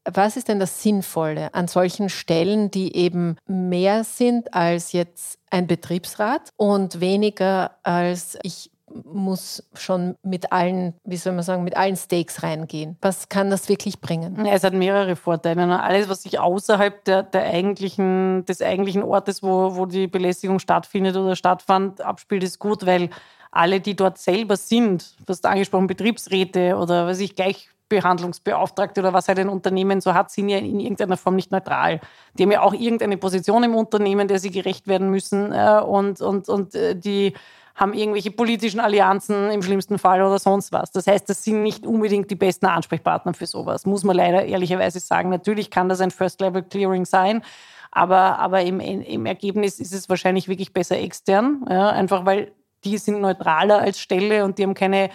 [0.06, 5.68] was ist denn das Sinnvolle an solchen Stellen, die eben mehr sind als jetzt ein
[5.68, 8.70] Betriebsrat und weniger als ich
[9.04, 12.98] muss schon mit allen, wie soll man sagen, mit allen Stakes reingehen.
[13.02, 14.46] Was kann das wirklich bringen?
[14.46, 15.82] es hat mehrere Vorteile.
[15.82, 21.16] Alles, was sich außerhalb der, der eigentlichen, des eigentlichen Ortes, wo, wo die Belästigung stattfindet
[21.16, 23.10] oder stattfand, abspielt, ist gut, weil
[23.56, 29.14] alle, die dort selber sind, du hast angesprochen, Betriebsräte oder was ich gleich Gleichbehandlungsbeauftragte oder
[29.14, 32.00] was halt ein Unternehmen so hat, sind ja in irgendeiner Form nicht neutral.
[32.34, 36.22] Die haben ja auch irgendeine Position im Unternehmen, der sie gerecht werden müssen äh, und,
[36.22, 37.34] und, und äh, die
[37.76, 40.92] haben irgendwelche politischen Allianzen im schlimmsten Fall oder sonst was.
[40.92, 45.00] Das heißt, das sind nicht unbedingt die besten Ansprechpartner für sowas, muss man leider ehrlicherweise
[45.02, 45.30] sagen.
[45.30, 47.44] Natürlich kann das ein First-Level-Clearing sein,
[47.92, 52.54] aber, aber im, im Ergebnis ist es wahrscheinlich wirklich besser extern, ja, einfach weil
[52.86, 55.10] die sind neutraler als Stelle und die haben keine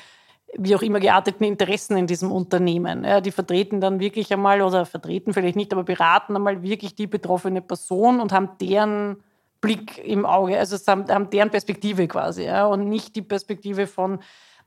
[0.57, 3.05] wie auch immer gearteten Interessen in diesem Unternehmen.
[3.05, 7.07] Ja, die vertreten dann wirklich einmal oder vertreten vielleicht nicht, aber beraten einmal wirklich die
[7.07, 9.23] betroffene Person und haben deren
[9.61, 14.19] Blick im Auge, also haben, deren Perspektive quasi ja, und nicht die Perspektive von,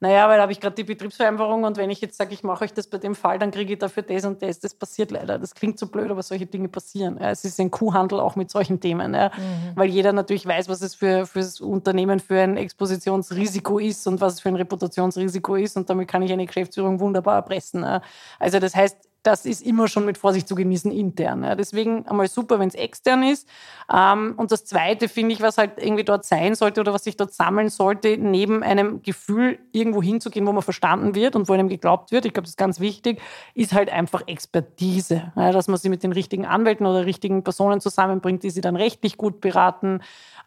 [0.03, 2.65] naja, weil da habe ich gerade die Betriebsvereinbarung und wenn ich jetzt sage, ich mache
[2.65, 4.59] euch das bei dem Fall, dann kriege ich dafür das und das.
[4.59, 5.39] Das passiert leider.
[5.39, 7.17] Das klingt so blöd, aber solche Dinge passieren.
[7.21, 9.71] Ja, es ist ein Kuhhandel auch mit solchen Themen, ja, mhm.
[9.75, 14.19] weil jeder natürlich weiß, was es für, für das Unternehmen für ein Expositionsrisiko ist und
[14.19, 17.83] was es für ein Reputationsrisiko ist und damit kann ich eine Geschäftsführung wunderbar erpressen.
[17.83, 18.01] Ja.
[18.39, 21.43] Also das heißt, das ist immer schon mit Vorsicht zu genießen intern.
[21.43, 21.55] Ja.
[21.55, 23.47] Deswegen einmal super, wenn es extern ist.
[23.91, 27.15] Ähm, und das Zweite finde ich, was halt irgendwie dort sein sollte oder was sich
[27.15, 31.69] dort sammeln sollte, neben einem Gefühl, irgendwo hinzugehen, wo man verstanden wird und wo einem
[31.69, 33.21] geglaubt wird, ich glaube, das ist ganz wichtig,
[33.55, 35.31] ist halt einfach Expertise.
[35.35, 38.75] Ja, dass man sie mit den richtigen Anwälten oder richtigen Personen zusammenbringt, die sie dann
[38.75, 40.01] rechtlich gut beraten,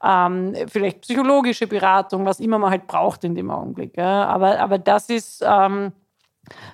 [0.05, 3.97] ähm, vielleicht psychologische Beratung, was immer man halt braucht in dem Augenblick.
[3.97, 4.27] Ja.
[4.27, 5.43] Aber, aber das ist...
[5.47, 5.93] Ähm,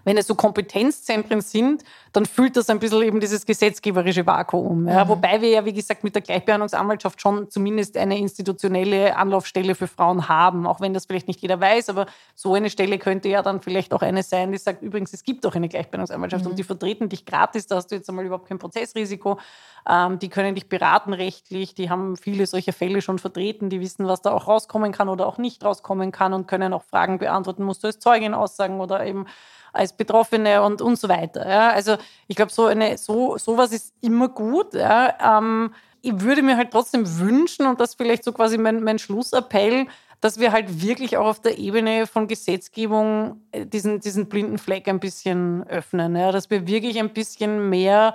[0.04, 4.86] wenn es so Kompetenzzentren sind, dann füllt das ein bisschen eben dieses gesetzgeberische Vakuum.
[4.86, 5.04] Ja?
[5.04, 5.08] Mhm.
[5.08, 10.28] Wobei wir ja, wie gesagt, mit der Gleichbehandlungsanwaltschaft schon zumindest eine institutionelle Anlaufstelle für Frauen
[10.28, 13.62] haben, auch wenn das vielleicht nicht jeder weiß, aber so eine Stelle könnte ja dann
[13.62, 16.50] vielleicht auch eine sein, die sagt, übrigens, es gibt auch eine Gleichbehandlungsanwaltschaft mhm.
[16.50, 19.38] und die vertreten dich gratis, da hast du jetzt einmal überhaupt kein Prozessrisiko,
[19.88, 24.06] ähm, die können dich beraten rechtlich, die haben viele solcher Fälle schon vertreten, die wissen,
[24.06, 27.64] was da auch rauskommen kann oder auch nicht rauskommen kann und können auch Fragen beantworten,
[27.64, 29.26] musst du als Zeugin aussagen oder eben
[29.72, 31.48] als Betroffene und, und so weiter.
[31.48, 31.70] Ja.
[31.70, 31.96] Also
[32.28, 34.74] ich glaube, so eine, so, sowas ist immer gut.
[34.74, 35.38] Ja.
[35.38, 39.86] Ähm, ich würde mir halt trotzdem wünschen, und das vielleicht so quasi mein, mein Schlussappell,
[40.20, 44.88] dass wir halt wirklich auch auf der Ebene von Gesetzgebung äh, diesen, diesen blinden Fleck
[44.88, 46.16] ein bisschen öffnen.
[46.16, 46.32] Ja.
[46.32, 48.14] Dass wir wirklich ein bisschen mehr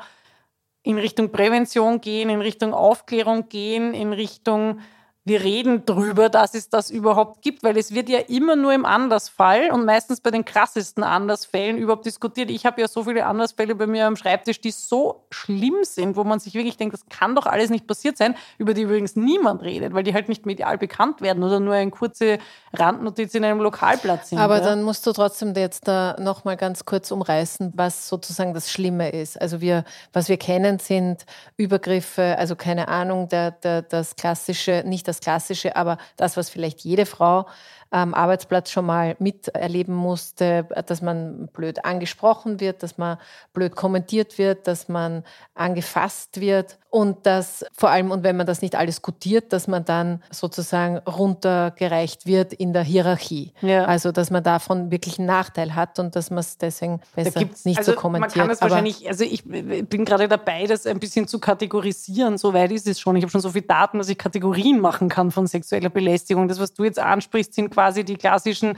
[0.84, 4.80] in Richtung Prävention gehen, in Richtung Aufklärung gehen, in Richtung
[5.28, 8.86] wir reden drüber, dass es das überhaupt gibt, weil es wird ja immer nur im
[8.86, 12.50] Andersfall und meistens bei den krassesten Andersfällen überhaupt diskutiert.
[12.50, 16.24] Ich habe ja so viele Andersfälle bei mir am Schreibtisch, die so schlimm sind, wo
[16.24, 19.64] man sich wirklich denkt, das kann doch alles nicht passiert sein, über die übrigens niemand
[19.64, 22.40] redet, weil die halt nicht medial bekannt werden oder nur eine kurze
[22.72, 24.38] Randnotiz in einem Lokalblatt sind.
[24.38, 24.64] Aber ja.
[24.64, 29.42] dann musst du trotzdem jetzt da nochmal ganz kurz umreißen, was sozusagen das Schlimme ist.
[29.42, 31.26] Also wir, was wir kennen, sind
[31.58, 36.50] Übergriffe, also keine Ahnung, der, der, das klassische, nicht das das Klassische, aber das, was
[36.50, 37.48] vielleicht jede Frau
[37.90, 43.18] am Arbeitsplatz schon mal miterleben musste, dass man blöd angesprochen wird, dass man
[43.54, 45.24] blöd kommentiert wird, dass man
[45.56, 49.84] angefasst wird und dass vor allem, und wenn man das nicht alles gutiert, dass man
[49.84, 53.54] dann sozusagen runtergereicht wird in der Hierarchie.
[53.62, 53.86] Ja.
[53.86, 57.78] Also, dass man davon wirklich einen Nachteil hat und dass man es deswegen besser nicht
[57.78, 58.38] also so kommentiert.
[58.38, 62.38] Man kann es wahrscheinlich, also ich bin gerade dabei, das ein bisschen zu kategorisieren.
[62.38, 63.16] So weit ist es schon.
[63.18, 66.48] Ich habe schon so viele Daten, dass ich Kategorien machen kann von sexueller Belästigung.
[66.48, 68.76] Das, was du jetzt ansprichst, sind quasi die klassischen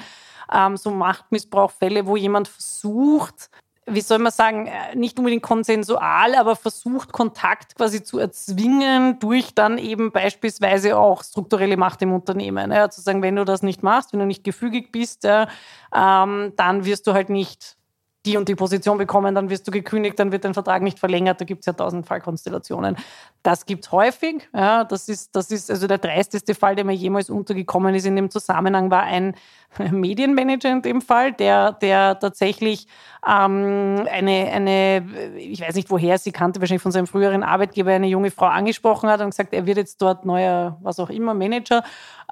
[0.54, 3.50] ähm, so Machtmissbrauchfälle, wo jemand versucht,
[3.86, 9.56] wie soll man sagen, äh, nicht unbedingt konsensual, aber versucht, Kontakt quasi zu erzwingen durch
[9.56, 12.74] dann eben beispielsweise auch strukturelle Macht im Unternehmen.
[12.74, 15.48] Ja, zu sagen, wenn du das nicht machst, wenn du nicht gefügig bist, ja,
[15.96, 17.78] ähm, dann wirst du halt nicht
[18.26, 21.40] die und die Position bekommen, dann wirst du gekündigt, dann wird dein Vertrag nicht verlängert.
[21.40, 22.98] Da gibt es ja tausend Fallkonstellationen.
[23.42, 24.50] Das gibt es häufig.
[24.54, 28.16] Ja, das, ist, das ist also der dreisteste Fall, der mir jemals untergekommen ist in
[28.16, 29.34] dem Zusammenhang, war ein
[29.92, 32.88] Medienmanager in dem Fall, der, der tatsächlich
[33.26, 35.06] ähm, eine, eine,
[35.38, 39.10] ich weiß nicht woher, sie kannte wahrscheinlich von seinem früheren Arbeitgeber, eine junge Frau angesprochen
[39.10, 41.84] hat und gesagt, er wird jetzt dort neuer, was auch immer, Manager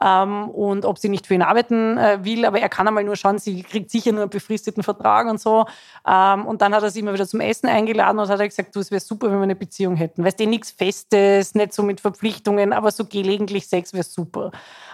[0.01, 3.15] ähm, und ob sie nicht für ihn arbeiten äh, will, aber er kann einmal nur
[3.15, 5.65] schauen, sie kriegt sicher nur einen befristeten Vertrag und so.
[6.07, 8.79] Ähm, und dann hat er sie immer wieder zum Essen eingeladen und hat gesagt, du,
[8.79, 10.23] es wäre super, wenn wir eine Beziehung hätten.
[10.23, 14.51] Weißt du, eh nichts Festes, nicht so mit Verpflichtungen, aber so gelegentlich Sex wäre super.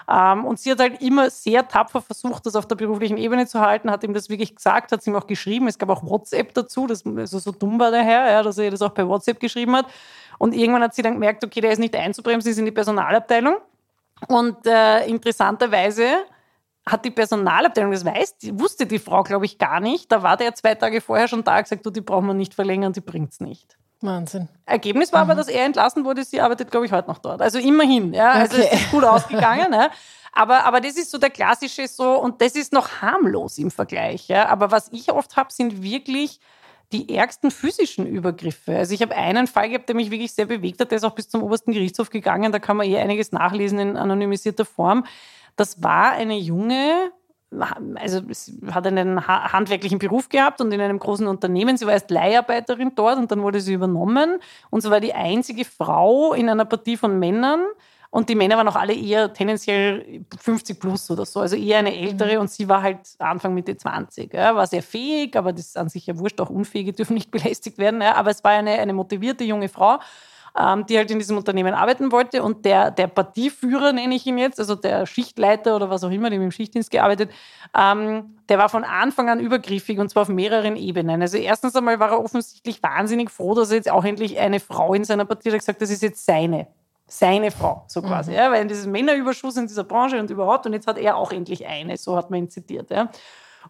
[0.09, 3.61] Ähm, und sie hat halt immer sehr tapfer versucht, das auf der beruflichen Ebene zu
[3.61, 5.67] halten, hat ihm das wirklich gesagt, hat es ihm auch geschrieben.
[5.67, 8.71] Es gab auch WhatsApp dazu, das also so dumm war der Herr, ja, dass er
[8.71, 9.85] das auch bei WhatsApp geschrieben hat.
[10.39, 12.71] Und irgendwann hat sie dann gemerkt, okay, der ist nicht einzubremsen, sie ist in die
[12.71, 13.57] Personalabteilung.
[14.27, 16.05] Und äh, interessanterweise
[16.85, 20.11] hat die Personalabteilung, das weiß, die, wusste die Frau, glaube ich, gar nicht.
[20.11, 22.91] Da war der zwei Tage vorher schon da, gesagt, du, die brauchen wir nicht verlängern,
[22.91, 23.77] die bringt es nicht.
[24.03, 24.47] Wahnsinn.
[24.65, 25.31] Ergebnis war mhm.
[25.31, 26.23] aber, dass er entlassen wurde.
[26.23, 27.41] Sie arbeitet, glaube ich, heute noch dort.
[27.41, 28.13] Also immerhin.
[28.13, 28.75] Ja, also okay.
[28.75, 29.73] ist gut ausgegangen.
[29.73, 29.89] ja.
[30.35, 34.27] Aber, aber das ist so der klassische so, und das ist noch harmlos im Vergleich.
[34.27, 34.47] Ja.
[34.49, 36.39] Aber was ich oft habe, sind wirklich
[36.91, 38.77] die ärgsten physischen Übergriffe.
[38.77, 41.15] Also ich habe einen Fall gehabt, der mich wirklich sehr bewegt hat, der ist auch
[41.15, 45.05] bis zum obersten Gerichtshof gegangen, da kann man eh einiges nachlesen in anonymisierter Form.
[45.55, 47.11] Das war eine junge,
[47.95, 51.77] also sie hat einen handwerklichen Beruf gehabt und in einem großen Unternehmen.
[51.77, 54.39] Sie war erst Leiharbeiterin dort und dann wurde sie übernommen.
[54.69, 57.65] Und sie war die einzige Frau in einer Partie von Männern.
[58.13, 61.97] Und die Männer waren auch alle eher tendenziell 50 plus oder so, also eher eine
[61.97, 62.35] ältere.
[62.35, 62.41] Mhm.
[62.41, 64.31] Und sie war halt Anfang Mitte 20.
[64.31, 67.31] Ja, war sehr fähig, aber das ist an sich ja wurscht, auch Unfähige dürfen nicht
[67.31, 68.01] belästigt werden.
[68.01, 69.97] Ja, aber es war eine, eine motivierte junge Frau
[70.59, 72.43] ähm, die halt in diesem Unternehmen arbeiten wollte.
[72.43, 76.29] Und der, der Partieführer, nenne ich ihn jetzt, also der Schichtleiter oder was auch immer,
[76.29, 77.31] der im Schichtdienst gearbeitet,
[77.77, 81.21] ähm, der war von Anfang an übergriffig und zwar auf mehreren Ebenen.
[81.21, 84.93] Also erstens einmal war er offensichtlich wahnsinnig froh, dass er jetzt auch endlich eine Frau
[84.93, 86.67] in seiner Partie hat gesagt, das ist jetzt seine
[87.05, 88.31] seine Frau, so quasi.
[88.31, 88.37] Mhm.
[88.37, 91.31] Ja, weil in diesem Männerüberschuss in dieser Branche und überhaupt, und jetzt hat er auch
[91.31, 92.89] endlich eine, so hat man ihn zitiert.
[92.89, 93.09] Ja.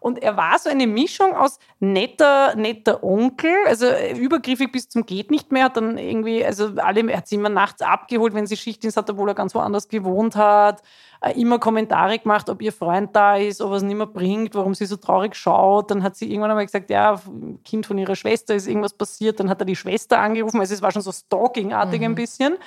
[0.03, 5.05] Und er war so eine Mischung aus netter, netter Onkel, also äh, übergriffig bis zum
[5.05, 8.45] geht nicht mehr, hat dann irgendwie, also alle, er hat sie immer nachts abgeholt, wenn
[8.45, 10.81] sie Schichtdienst hat, obwohl er ganz woanders gewohnt hat,
[11.21, 14.55] äh, immer Kommentare gemacht, ob ihr Freund da ist, ob er es nicht mehr bringt,
[14.55, 15.89] warum sie so traurig schaut.
[15.89, 17.21] Dann hat sie irgendwann einmal gesagt, ja,
[17.63, 19.39] Kind von ihrer Schwester ist irgendwas passiert.
[19.39, 22.07] Dann hat er die Schwester angerufen, also es war schon so stalkingartig mhm.
[22.07, 22.57] ein bisschen.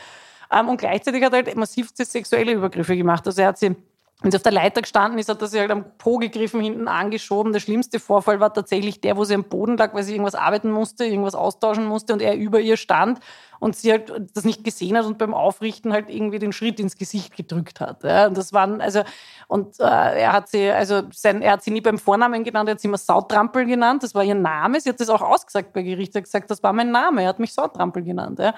[0.51, 3.27] Ähm, und gleichzeitig hat er halt massivste sexuelle Übergriffe gemacht.
[3.27, 3.77] Also er hat sie
[4.23, 6.89] wenn sie auf der Leiter gestanden ist, hat er sie halt am Po gegriffen, hinten
[6.89, 7.53] angeschoben.
[7.53, 10.71] Der schlimmste Vorfall war tatsächlich der, wo sie am Boden lag, weil sie irgendwas arbeiten
[10.71, 13.21] musste, irgendwas austauschen musste und er über ihr stand
[13.61, 16.97] und sie halt das nicht gesehen hat und beim Aufrichten halt irgendwie den Schritt ins
[16.97, 18.05] Gesicht gedrückt hat.
[18.05, 19.03] Ja, und das waren, also,
[19.49, 22.73] und äh, er hat sie, also sein, er hat sie nie beim Vornamen genannt, er
[22.73, 24.81] hat sie immer Sautrampel genannt, das war ihr Name.
[24.81, 27.29] Sie hat das auch ausgesagt bei Gericht, er hat gesagt, das war mein Name, er
[27.29, 28.39] hat mich Sautrampel genannt.
[28.39, 28.55] Ja.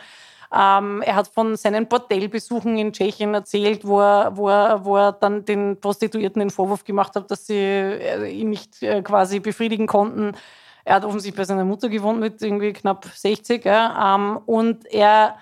[0.55, 5.12] Ähm, er hat von seinen Bordellbesuchen in Tschechien erzählt, wo er, wo er, wo er
[5.12, 9.86] dann den Prostituierten den Vorwurf gemacht hat, dass sie äh, ihn nicht äh, quasi befriedigen
[9.86, 10.32] konnten.
[10.84, 13.62] Er hat offensichtlich bei seiner Mutter gewohnt mit irgendwie knapp 60.
[13.62, 15.36] Ja, ähm, und er,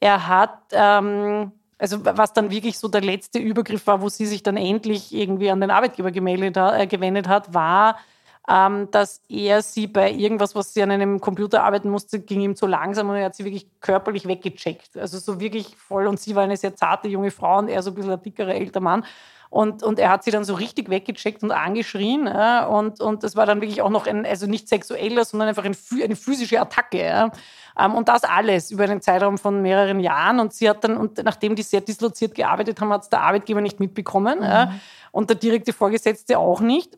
[0.00, 4.42] er hat, ähm, also was dann wirklich so der letzte Übergriff war, wo sie sich
[4.42, 7.98] dann endlich irgendwie an den Arbeitgeber gemeldet, äh, gewendet hat, war,
[8.46, 12.66] dass er sie bei irgendwas, was sie an einem Computer arbeiten musste, ging ihm zu
[12.66, 14.96] langsam und er hat sie wirklich körperlich weggecheckt.
[14.96, 16.06] Also so wirklich voll.
[16.06, 18.54] Und sie war eine sehr zarte junge Frau und er so ein bisschen ein dickerer
[18.54, 19.04] älter Mann.
[19.50, 22.26] Und, und er hat sie dann so richtig weggecheckt und angeschrien.
[22.26, 25.64] Ja, und, und das war dann wirklich auch noch ein, also nicht sexueller, sondern einfach
[25.64, 27.04] ein, eine physische Attacke.
[27.04, 27.32] Ja.
[27.78, 30.38] Ähm, und das alles über einen Zeitraum von mehreren Jahren.
[30.38, 33.60] Und sie hat dann, und nachdem die sehr disloziert gearbeitet haben, hat es der Arbeitgeber
[33.60, 34.38] nicht mitbekommen.
[34.38, 34.44] Mhm.
[34.44, 34.74] Ja,
[35.12, 36.96] und der direkte Vorgesetzte auch nicht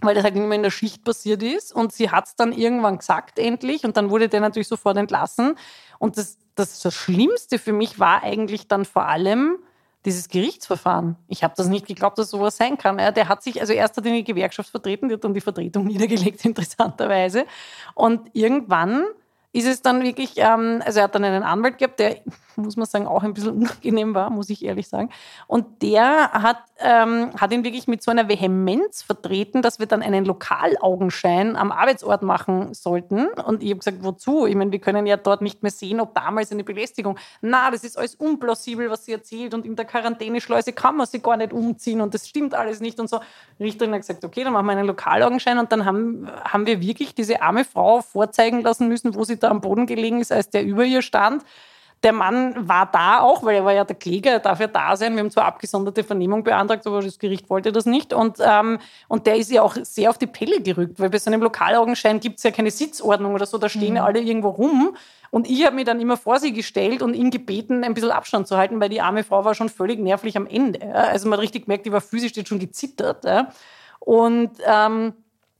[0.00, 1.74] weil das halt nicht mehr in der Schicht passiert ist.
[1.74, 3.84] Und sie hat es dann irgendwann gesagt, endlich.
[3.84, 5.56] Und dann wurde der natürlich sofort entlassen.
[5.98, 9.58] Und das, das, das Schlimmste für mich war eigentlich dann vor allem
[10.04, 11.16] dieses Gerichtsverfahren.
[11.26, 12.96] Ich habe das nicht geglaubt, dass sowas sein kann.
[12.98, 15.84] Der hat sich, also erst hat er die Gewerkschaft vertreten, die hat dann die Vertretung
[15.86, 17.46] niedergelegt, interessanterweise.
[17.94, 19.04] Und irgendwann
[19.58, 22.16] ist es dann wirklich, ähm, also er hat dann einen Anwalt gehabt, der,
[22.56, 25.10] muss man sagen, auch ein bisschen unangenehm war, muss ich ehrlich sagen.
[25.46, 30.02] Und der hat, ähm, hat ihn wirklich mit so einer Vehemenz vertreten, dass wir dann
[30.02, 33.28] einen Lokalaugenschein am Arbeitsort machen sollten.
[33.28, 34.46] Und ich habe gesagt, wozu?
[34.46, 37.18] Ich meine, wir können ja dort nicht mehr sehen, ob damals eine Belästigung.
[37.40, 39.54] Na, das ist alles unplausibel, was sie erzählt.
[39.54, 43.00] Und in der Quarantäneschleuse kann man sie gar nicht umziehen und das stimmt alles nicht
[43.00, 43.20] und so.
[43.60, 45.58] Richterin hat gesagt, okay, dann machen wir einen Lokalaugenschein.
[45.58, 49.47] Und dann haben, haben wir wirklich diese arme Frau vorzeigen lassen müssen, wo sie da
[49.48, 51.44] am Boden gelegen ist, als der über ihr stand.
[52.04, 54.96] Der Mann war da auch, weil er war ja der Kläger, er darf ja da
[54.96, 55.14] sein.
[55.14, 58.12] Wir haben zwar abgesonderte Vernehmung beantragt, aber das Gericht wollte das nicht.
[58.12, 58.78] Und, ähm,
[59.08, 62.20] und der ist ja auch sehr auf die Pelle gerückt, weil bei so einem Lokalaugenschein
[62.20, 64.06] gibt es ja keine Sitzordnung oder so, da stehen ja mhm.
[64.06, 64.96] alle irgendwo rum.
[65.30, 68.46] Und ich habe mich dann immer vor sie gestellt und ihn gebeten, ein bisschen Abstand
[68.46, 70.80] zu halten, weil die arme Frau war schon völlig nervlich am Ende.
[70.94, 73.24] Also man hat richtig gemerkt, die war physisch jetzt schon gezittert.
[73.98, 75.14] Und ähm,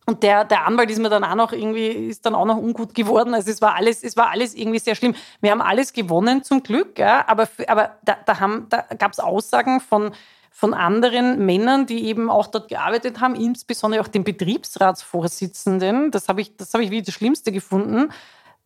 [0.08, 2.94] und der, der Anwalt ist mir dann auch noch irgendwie, ist dann auch noch ungut
[2.94, 3.34] geworden.
[3.34, 5.14] Also es war alles, es war alles irgendwie sehr schlimm.
[5.42, 9.20] Wir haben alles gewonnen zum Glück, ja, aber, aber da, da, haben, da gab es
[9.20, 10.12] Aussagen von,
[10.50, 16.10] von anderen Männern, die eben auch dort gearbeitet haben, insbesondere auch den Betriebsratsvorsitzenden.
[16.10, 18.10] Das habe ich, das habe ich wie das Schlimmste gefunden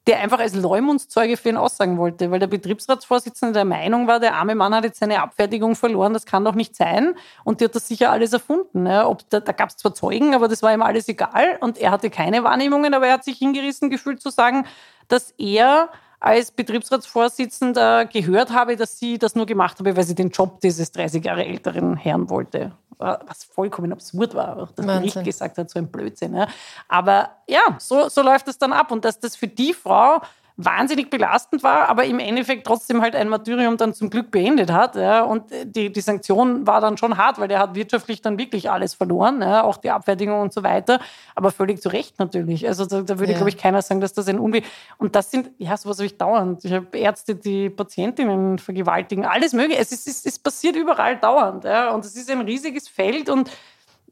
[0.07, 4.35] der einfach als Leumundszeuge für ihn aussagen wollte, weil der Betriebsratsvorsitzende der Meinung war, der
[4.35, 7.15] arme Mann hat jetzt seine Abfertigung verloren, das kann doch nicht sein.
[7.45, 8.87] Und die hat das sicher alles erfunden.
[8.87, 9.07] Ja.
[9.07, 11.57] Ob, da da gab es zwar Zeugen, aber das war ihm alles egal.
[11.61, 14.67] Und er hatte keine Wahrnehmungen, aber er hat sich hingerissen gefühlt zu sagen,
[15.07, 15.91] dass er
[16.23, 20.93] als Betriebsratsvorsitzender gehört habe, dass sie das nur gemacht habe, weil sie den Job dieses
[20.93, 22.73] 30 Jahre älteren Herrn wollte.
[22.99, 25.11] Was vollkommen absurd war, auch das Wahnsinn.
[25.11, 26.37] Gericht gesagt hat, so ein Blödsinn.
[26.37, 26.47] Ja.
[26.87, 28.93] Aber ja, so, so läuft es dann ab.
[28.93, 30.21] Und dass das für die Frau
[30.57, 34.97] wahnsinnig belastend war, aber im Endeffekt trotzdem halt ein Martyrium dann zum Glück beendet hat.
[34.97, 35.23] Ja.
[35.23, 38.95] Und die, die Sanktion war dann schon hart, weil der hat wirtschaftlich dann wirklich alles
[38.95, 41.01] verloren, ja, auch die Abfertigung und so weiter.
[41.35, 42.67] Aber völlig zu Recht natürlich.
[42.67, 43.39] Also da, da würde, ja.
[43.39, 44.63] glaube ich, keiner sagen, dass das ein Unweh.
[44.99, 46.65] Und das sind, ja, sowas habe ich dauernd.
[46.65, 49.81] Ich habe Ärzte, die Patientinnen vergewaltigen, alles mögliche.
[49.81, 51.65] Es, ist, es, es passiert überall dauernd.
[51.65, 51.95] Ja.
[51.95, 53.51] Und es ist ein riesiges Feld und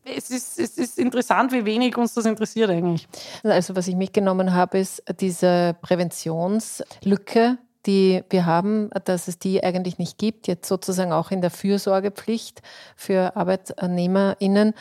[0.05, 3.07] es ist, es ist interessant, wie wenig uns das interessiert eigentlich.
[3.43, 9.99] Also was ich mitgenommen habe, ist diese Präventionslücke, die wir haben, dass es die eigentlich
[9.99, 12.63] nicht gibt, jetzt sozusagen auch in der Fürsorgepflicht
[12.97, 14.75] für ArbeitnehmerInnen.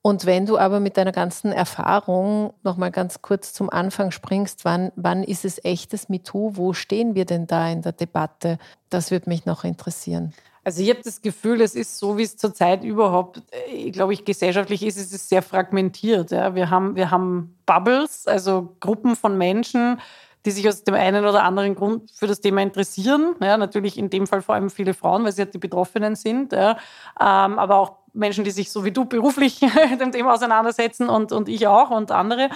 [0.00, 4.92] Und wenn du aber mit deiner ganzen Erfahrung nochmal ganz kurz zum Anfang springst, wann,
[4.94, 6.52] wann ist es echtes MeToo?
[6.54, 8.58] Wo stehen wir denn da in der Debatte?
[8.90, 10.32] Das würde mich noch interessieren.
[10.68, 13.40] Also ich habe das Gefühl, es ist so, wie es zurzeit überhaupt,
[13.70, 16.30] äh, glaube ich, gesellschaftlich ist, es ist sehr fragmentiert.
[16.30, 16.54] Ja.
[16.54, 19.98] Wir, haben, wir haben Bubbles, also Gruppen von Menschen,
[20.44, 23.34] die sich aus dem einen oder anderen Grund für das Thema interessieren.
[23.40, 26.52] Ja, natürlich in dem Fall vor allem viele Frauen, weil sie halt die Betroffenen sind.
[26.52, 26.72] Ja.
[27.18, 31.32] Ähm, aber auch Menschen, die sich so wie du beruflich mit dem Thema auseinandersetzen und,
[31.32, 32.50] und ich auch und andere.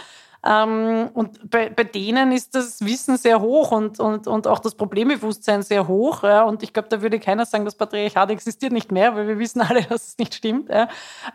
[0.44, 4.74] Ähm, und bei, bei denen ist das Wissen sehr hoch und, und, und auch das
[4.74, 6.24] Problembewusstsein sehr hoch.
[6.24, 6.42] Ja.
[6.42, 9.60] Und ich glaube, da würde keiner sagen, das Patriarchat existiert nicht mehr, weil wir wissen
[9.60, 10.68] alle, dass es nicht stimmt.
[10.68, 10.88] Ja.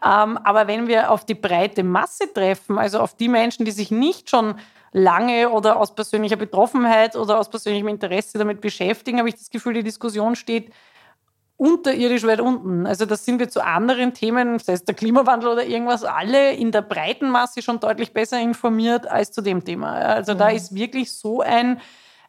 [0.03, 3.91] Ähm, aber wenn wir auf die breite Masse treffen, also auf die Menschen, die sich
[3.91, 4.55] nicht schon
[4.91, 9.73] lange oder aus persönlicher Betroffenheit oder aus persönlichem Interesse damit beschäftigen, habe ich das Gefühl,
[9.73, 10.71] die Diskussion steht
[11.57, 12.85] unterirdisch weit unten.
[12.85, 16.71] Also das sind wir zu anderen Themen, sei es der Klimawandel oder irgendwas, alle in
[16.71, 19.93] der breiten Masse schon deutlich besser informiert als zu dem Thema.
[19.93, 20.37] Also mhm.
[20.37, 21.81] da ist wirklich so ein,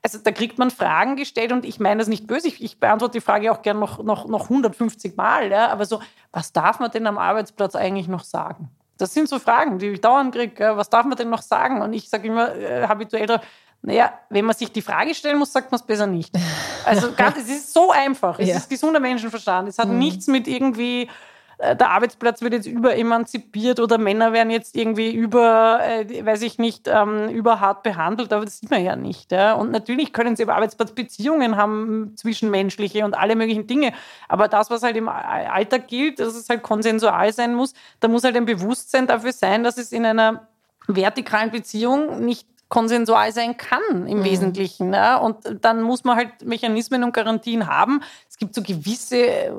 [0.02, 3.18] also da kriegt man Fragen gestellt und ich meine das nicht böse, ich, ich beantworte
[3.18, 6.00] die Frage auch gern noch, noch, noch 150 Mal, ja, aber so,
[6.32, 8.70] was darf man denn am Arbeitsplatz eigentlich noch sagen?
[8.96, 10.72] Das sind so Fragen, die ich dauernd kriege.
[10.76, 11.82] Was darf man denn noch sagen?
[11.82, 13.26] Und ich sage immer äh, habituell,
[13.82, 16.34] naja, wenn man sich die Frage stellen muss, sagt man es besser nicht.
[16.84, 18.38] Also ganz, es ist so einfach.
[18.38, 18.56] Es ja.
[18.56, 19.68] ist gesunder Menschenverstand.
[19.68, 19.98] Es hat mhm.
[19.98, 21.08] nichts mit irgendwie
[21.58, 26.58] äh, der Arbeitsplatz wird jetzt überemanzipiert oder Männer werden jetzt irgendwie über, äh, weiß ich
[26.58, 29.32] nicht, ähm, überhart behandelt, aber das sieht man ja nicht.
[29.32, 29.54] Ja?
[29.54, 33.92] Und natürlich können sie über Arbeitsplatz Beziehungen haben, zwischenmenschliche und alle möglichen Dinge.
[34.28, 38.24] Aber das, was halt im Alltag gilt, dass es halt konsensual sein muss, da muss
[38.24, 40.48] halt ein Bewusstsein dafür sein, dass es in einer
[40.86, 44.24] vertikalen Beziehung nicht konsensual sein kann im mhm.
[44.24, 44.90] Wesentlichen.
[44.90, 45.18] Ne?
[45.20, 48.02] Und dann muss man halt Mechanismen und Garantien haben.
[48.38, 49.16] Es gibt so gewisse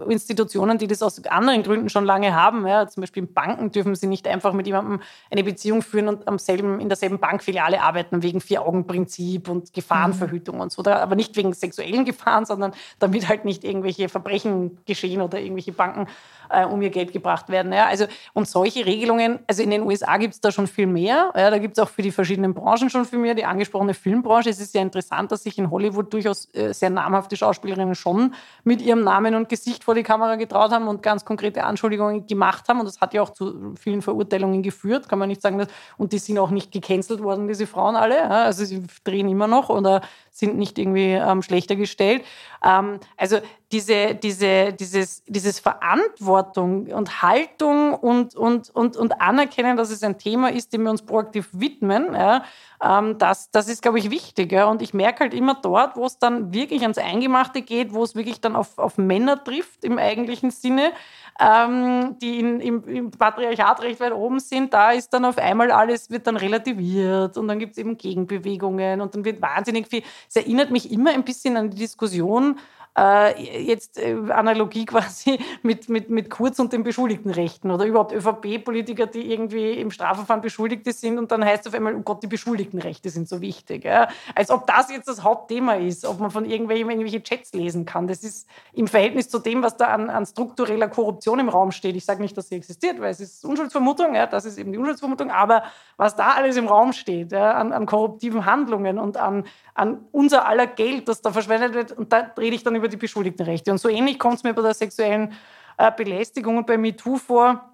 [0.08, 2.66] Institutionen, die das aus anderen Gründen schon lange haben.
[2.66, 2.88] Ja?
[2.88, 6.40] Zum Beispiel in Banken dürfen sie nicht einfach mit jemandem eine Beziehung führen und am
[6.40, 10.62] selben, in derselben Bankfiliale arbeiten wegen Vier-Augen-Prinzip und Gefahrenverhütung mhm.
[10.62, 10.82] und so.
[10.86, 16.08] Aber nicht wegen sexuellen Gefahren, sondern damit halt nicht irgendwelche Verbrechen geschehen oder irgendwelche Banken
[16.50, 17.74] äh, um ihr Geld gebracht werden.
[17.74, 17.88] Ja?
[17.88, 21.32] Also, und solche Regelungen, also in den USA gibt es da schon viel mehr.
[21.36, 21.50] Ja?
[21.50, 23.36] Da gibt es auch für die verschiedenen Branchen schon viel mehr.
[23.36, 24.50] Die angesprochene Filmbranche.
[24.50, 28.34] Es ist ja interessant, dass sich in Hollywood durchaus äh, sehr namhafte Schauspielerinnen schon
[28.70, 32.70] mit ihrem Namen und Gesicht vor die Kamera getraut haben und ganz konkrete Anschuldigungen gemacht
[32.70, 32.80] haben.
[32.80, 35.58] Und das hat ja auch zu vielen Verurteilungen geführt, kann man nicht sagen.
[35.58, 38.30] Dass, und die sind auch nicht gecancelt worden, diese Frauen alle.
[38.30, 42.24] Also sie drehen immer noch oder sind nicht irgendwie ähm, schlechter gestellt.
[42.64, 43.38] Ähm, also
[43.72, 50.18] diese, diese, dieses, dieses Verantwortung und Haltung und, und, und, und Anerkennen, dass es ein
[50.18, 52.44] Thema ist, dem wir uns proaktiv widmen, ja,
[52.82, 54.52] ähm, das, das ist, glaube ich, wichtig.
[54.52, 54.66] Ja.
[54.66, 58.16] Und ich merke halt immer dort, wo es dann wirklich ans Eingemachte geht, wo es
[58.16, 60.92] wirklich dann auf, auf Männer trifft im eigentlichen Sinne,
[61.40, 65.72] ähm, die in, im, im Patriarchat recht weit oben sind, da ist dann auf einmal
[65.72, 70.04] alles, wird dann relativiert und dann gibt es eben Gegenbewegungen und dann wird wahnsinnig viel.
[70.28, 72.58] Es erinnert mich immer ein bisschen an die Diskussion,
[72.98, 79.08] äh, jetzt äh, Analogie quasi mit, mit, mit Kurz und den Beschuldigtenrechten oder überhaupt ÖVP-Politiker,
[79.08, 83.10] die irgendwie im Strafverfahren Beschuldigte sind und dann heißt auf einmal, oh Gott, die Beschuldigtenrechte
[83.10, 83.86] sind so wichtig.
[83.86, 84.10] Ja?
[84.36, 88.08] Als ob das jetzt das Hauptthema ist, ob man von irgendwelchen irgendwelche Chats lesen kann.
[88.08, 91.96] Das ist im Verhältnis zu dem, was da an, an struktureller Korruption im Raum steht.
[91.96, 94.78] Ich sage nicht, dass sie existiert, weil es ist Unschuldsvermutung, ja, das ist eben die
[94.78, 95.64] Unschuldsvermutung, aber
[95.98, 100.48] was da alles im Raum steht, ja, an, an korruptiven Handlungen und an, an unser
[100.48, 103.72] aller Geld, das da verschwendet wird, und da rede ich dann über die Beschuldigtenrechte.
[103.72, 105.34] Und so ähnlich kommt es mir bei der sexuellen
[105.78, 107.66] äh, Belästigung und bei MeToo vor.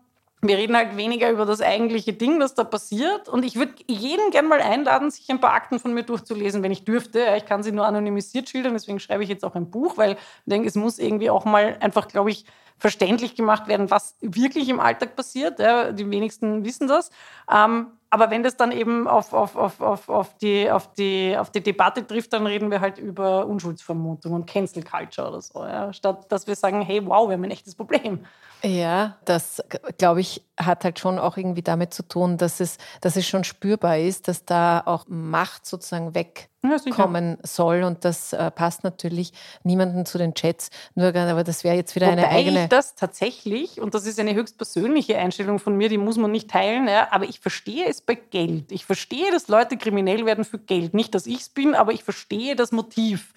[0.42, 3.30] Wir reden halt weniger über das eigentliche Ding, das da passiert.
[3.30, 6.72] Und ich würde jeden gerne mal einladen, sich ein paar Akten von mir durchzulesen, wenn
[6.72, 7.26] ich dürfte.
[7.38, 10.18] Ich kann sie nur anonymisiert schildern, deswegen schreibe ich jetzt auch ein Buch, weil ich
[10.46, 12.46] denke, es muss irgendwie auch mal einfach, glaube ich,
[12.78, 15.60] verständlich gemacht werden, was wirklich im Alltag passiert.
[15.60, 17.10] die wenigsten wissen das.
[17.52, 21.50] Ähm, aber wenn das dann eben auf, auf, auf, auf, auf, die, auf, die, auf
[21.50, 25.66] die Debatte trifft, dann reden wir halt über Unschuldsvermutung und Cancel Culture oder so.
[25.66, 25.92] Ja?
[25.92, 28.26] Statt dass wir sagen, hey, wow, wir haben ein echtes Problem.
[28.64, 29.62] Ja, das,
[29.98, 33.44] glaube ich, hat halt schon auch irgendwie damit zu tun, dass es, dass es schon
[33.44, 37.84] spürbar ist, dass da auch Macht sozusagen weg ja, soll.
[37.84, 39.34] Und das äh, passt natürlich
[39.64, 40.70] niemanden zu den Chats.
[40.96, 42.64] Nur, aber das wäre jetzt wieder Wobei eine eigene.
[42.64, 46.32] Ich das tatsächlich, und das ist eine höchst persönliche Einstellung von mir, die muss man
[46.32, 48.72] nicht teilen, ja, aber ich verstehe es bei Geld.
[48.72, 50.94] Ich verstehe, dass Leute kriminell werden für Geld.
[50.94, 53.34] Nicht, dass ich es bin, aber ich verstehe das Motiv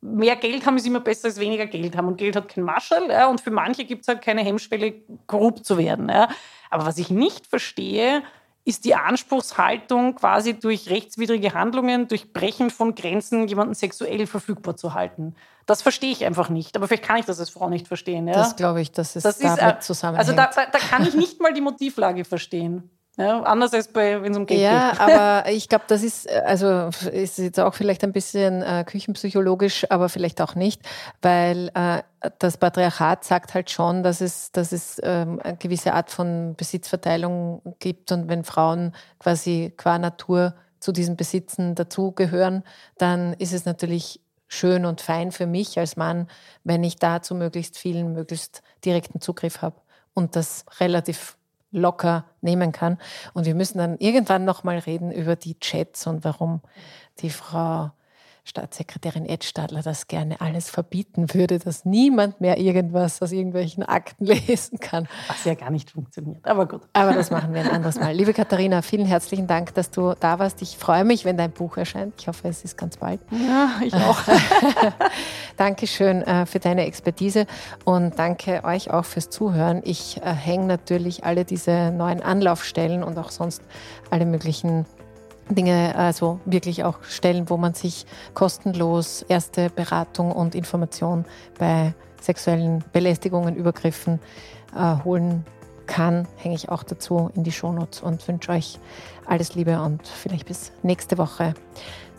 [0.00, 2.08] mehr Geld haben ist immer besser als weniger Geld haben.
[2.08, 3.08] Und Geld hat kein Marschall.
[3.10, 4.94] Ja, und für manche gibt es halt keine Hemmschwelle,
[5.26, 6.08] korrupt zu werden.
[6.08, 6.28] Ja.
[6.70, 8.22] Aber was ich nicht verstehe,
[8.64, 14.94] ist die Anspruchshaltung, quasi durch rechtswidrige Handlungen, durch Brechen von Grenzen jemanden sexuell verfügbar zu
[14.94, 15.34] halten.
[15.66, 16.76] Das verstehe ich einfach nicht.
[16.76, 18.28] Aber vielleicht kann ich das als Frau nicht verstehen.
[18.28, 18.34] Ja?
[18.34, 20.28] Das glaube ich, dass es das damit ist, äh, zusammenhängt.
[20.28, 22.90] Also da, da, da kann ich nicht mal die Motivlage verstehen.
[23.20, 24.98] Ja, anders als wenn es um Geld ja, geht.
[24.98, 25.06] Ja,
[25.42, 30.08] aber ich glaube, das ist, also ist jetzt auch vielleicht ein bisschen äh, küchenpsychologisch, aber
[30.08, 30.80] vielleicht auch nicht,
[31.20, 32.02] weil äh,
[32.38, 37.76] das Patriarchat sagt halt schon, dass es, dass es ähm, eine gewisse Art von Besitzverteilung
[37.78, 42.64] gibt und wenn Frauen quasi qua Natur zu diesen Besitzen dazugehören,
[42.96, 46.26] dann ist es natürlich schön und fein für mich als Mann,
[46.64, 49.76] wenn ich da zu möglichst vielen, möglichst direkten Zugriff habe
[50.14, 51.36] und das relativ
[51.70, 52.98] locker nehmen kann.
[53.34, 56.60] Und wir müssen dann irgendwann nochmal reden über die Chats und warum
[57.20, 57.90] die Frau
[58.44, 64.24] Staatssekretärin Ed Stadler das gerne alles verbieten würde, dass niemand mehr irgendwas aus irgendwelchen Akten
[64.26, 65.08] lesen kann.
[65.28, 66.82] Was ja gar nicht funktioniert, aber gut.
[66.92, 68.14] Aber das machen wir ein anderes Mal.
[68.14, 70.62] Liebe Katharina, vielen herzlichen Dank, dass du da warst.
[70.62, 72.14] Ich freue mich, wenn dein Buch erscheint.
[72.18, 73.20] Ich hoffe, es ist ganz bald.
[73.30, 74.18] Ja, ich auch.
[75.56, 77.46] Dankeschön äh, für deine Expertise
[77.84, 79.82] und danke euch auch fürs Zuhören.
[79.84, 83.62] Ich äh, hänge natürlich alle diese neuen Anlaufstellen und auch sonst
[84.10, 84.86] alle möglichen
[85.54, 91.24] Dinge, also wirklich auch Stellen, wo man sich kostenlos erste Beratung und Information
[91.58, 94.20] bei sexuellen Belästigungen, Übergriffen
[94.76, 95.44] äh, holen
[95.86, 98.78] kann, hänge ich auch dazu in die Shownotes und wünsche euch
[99.26, 101.54] alles Liebe und vielleicht bis nächste Woche.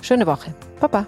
[0.02, 0.54] Schöne Woche.
[0.80, 1.06] Baba.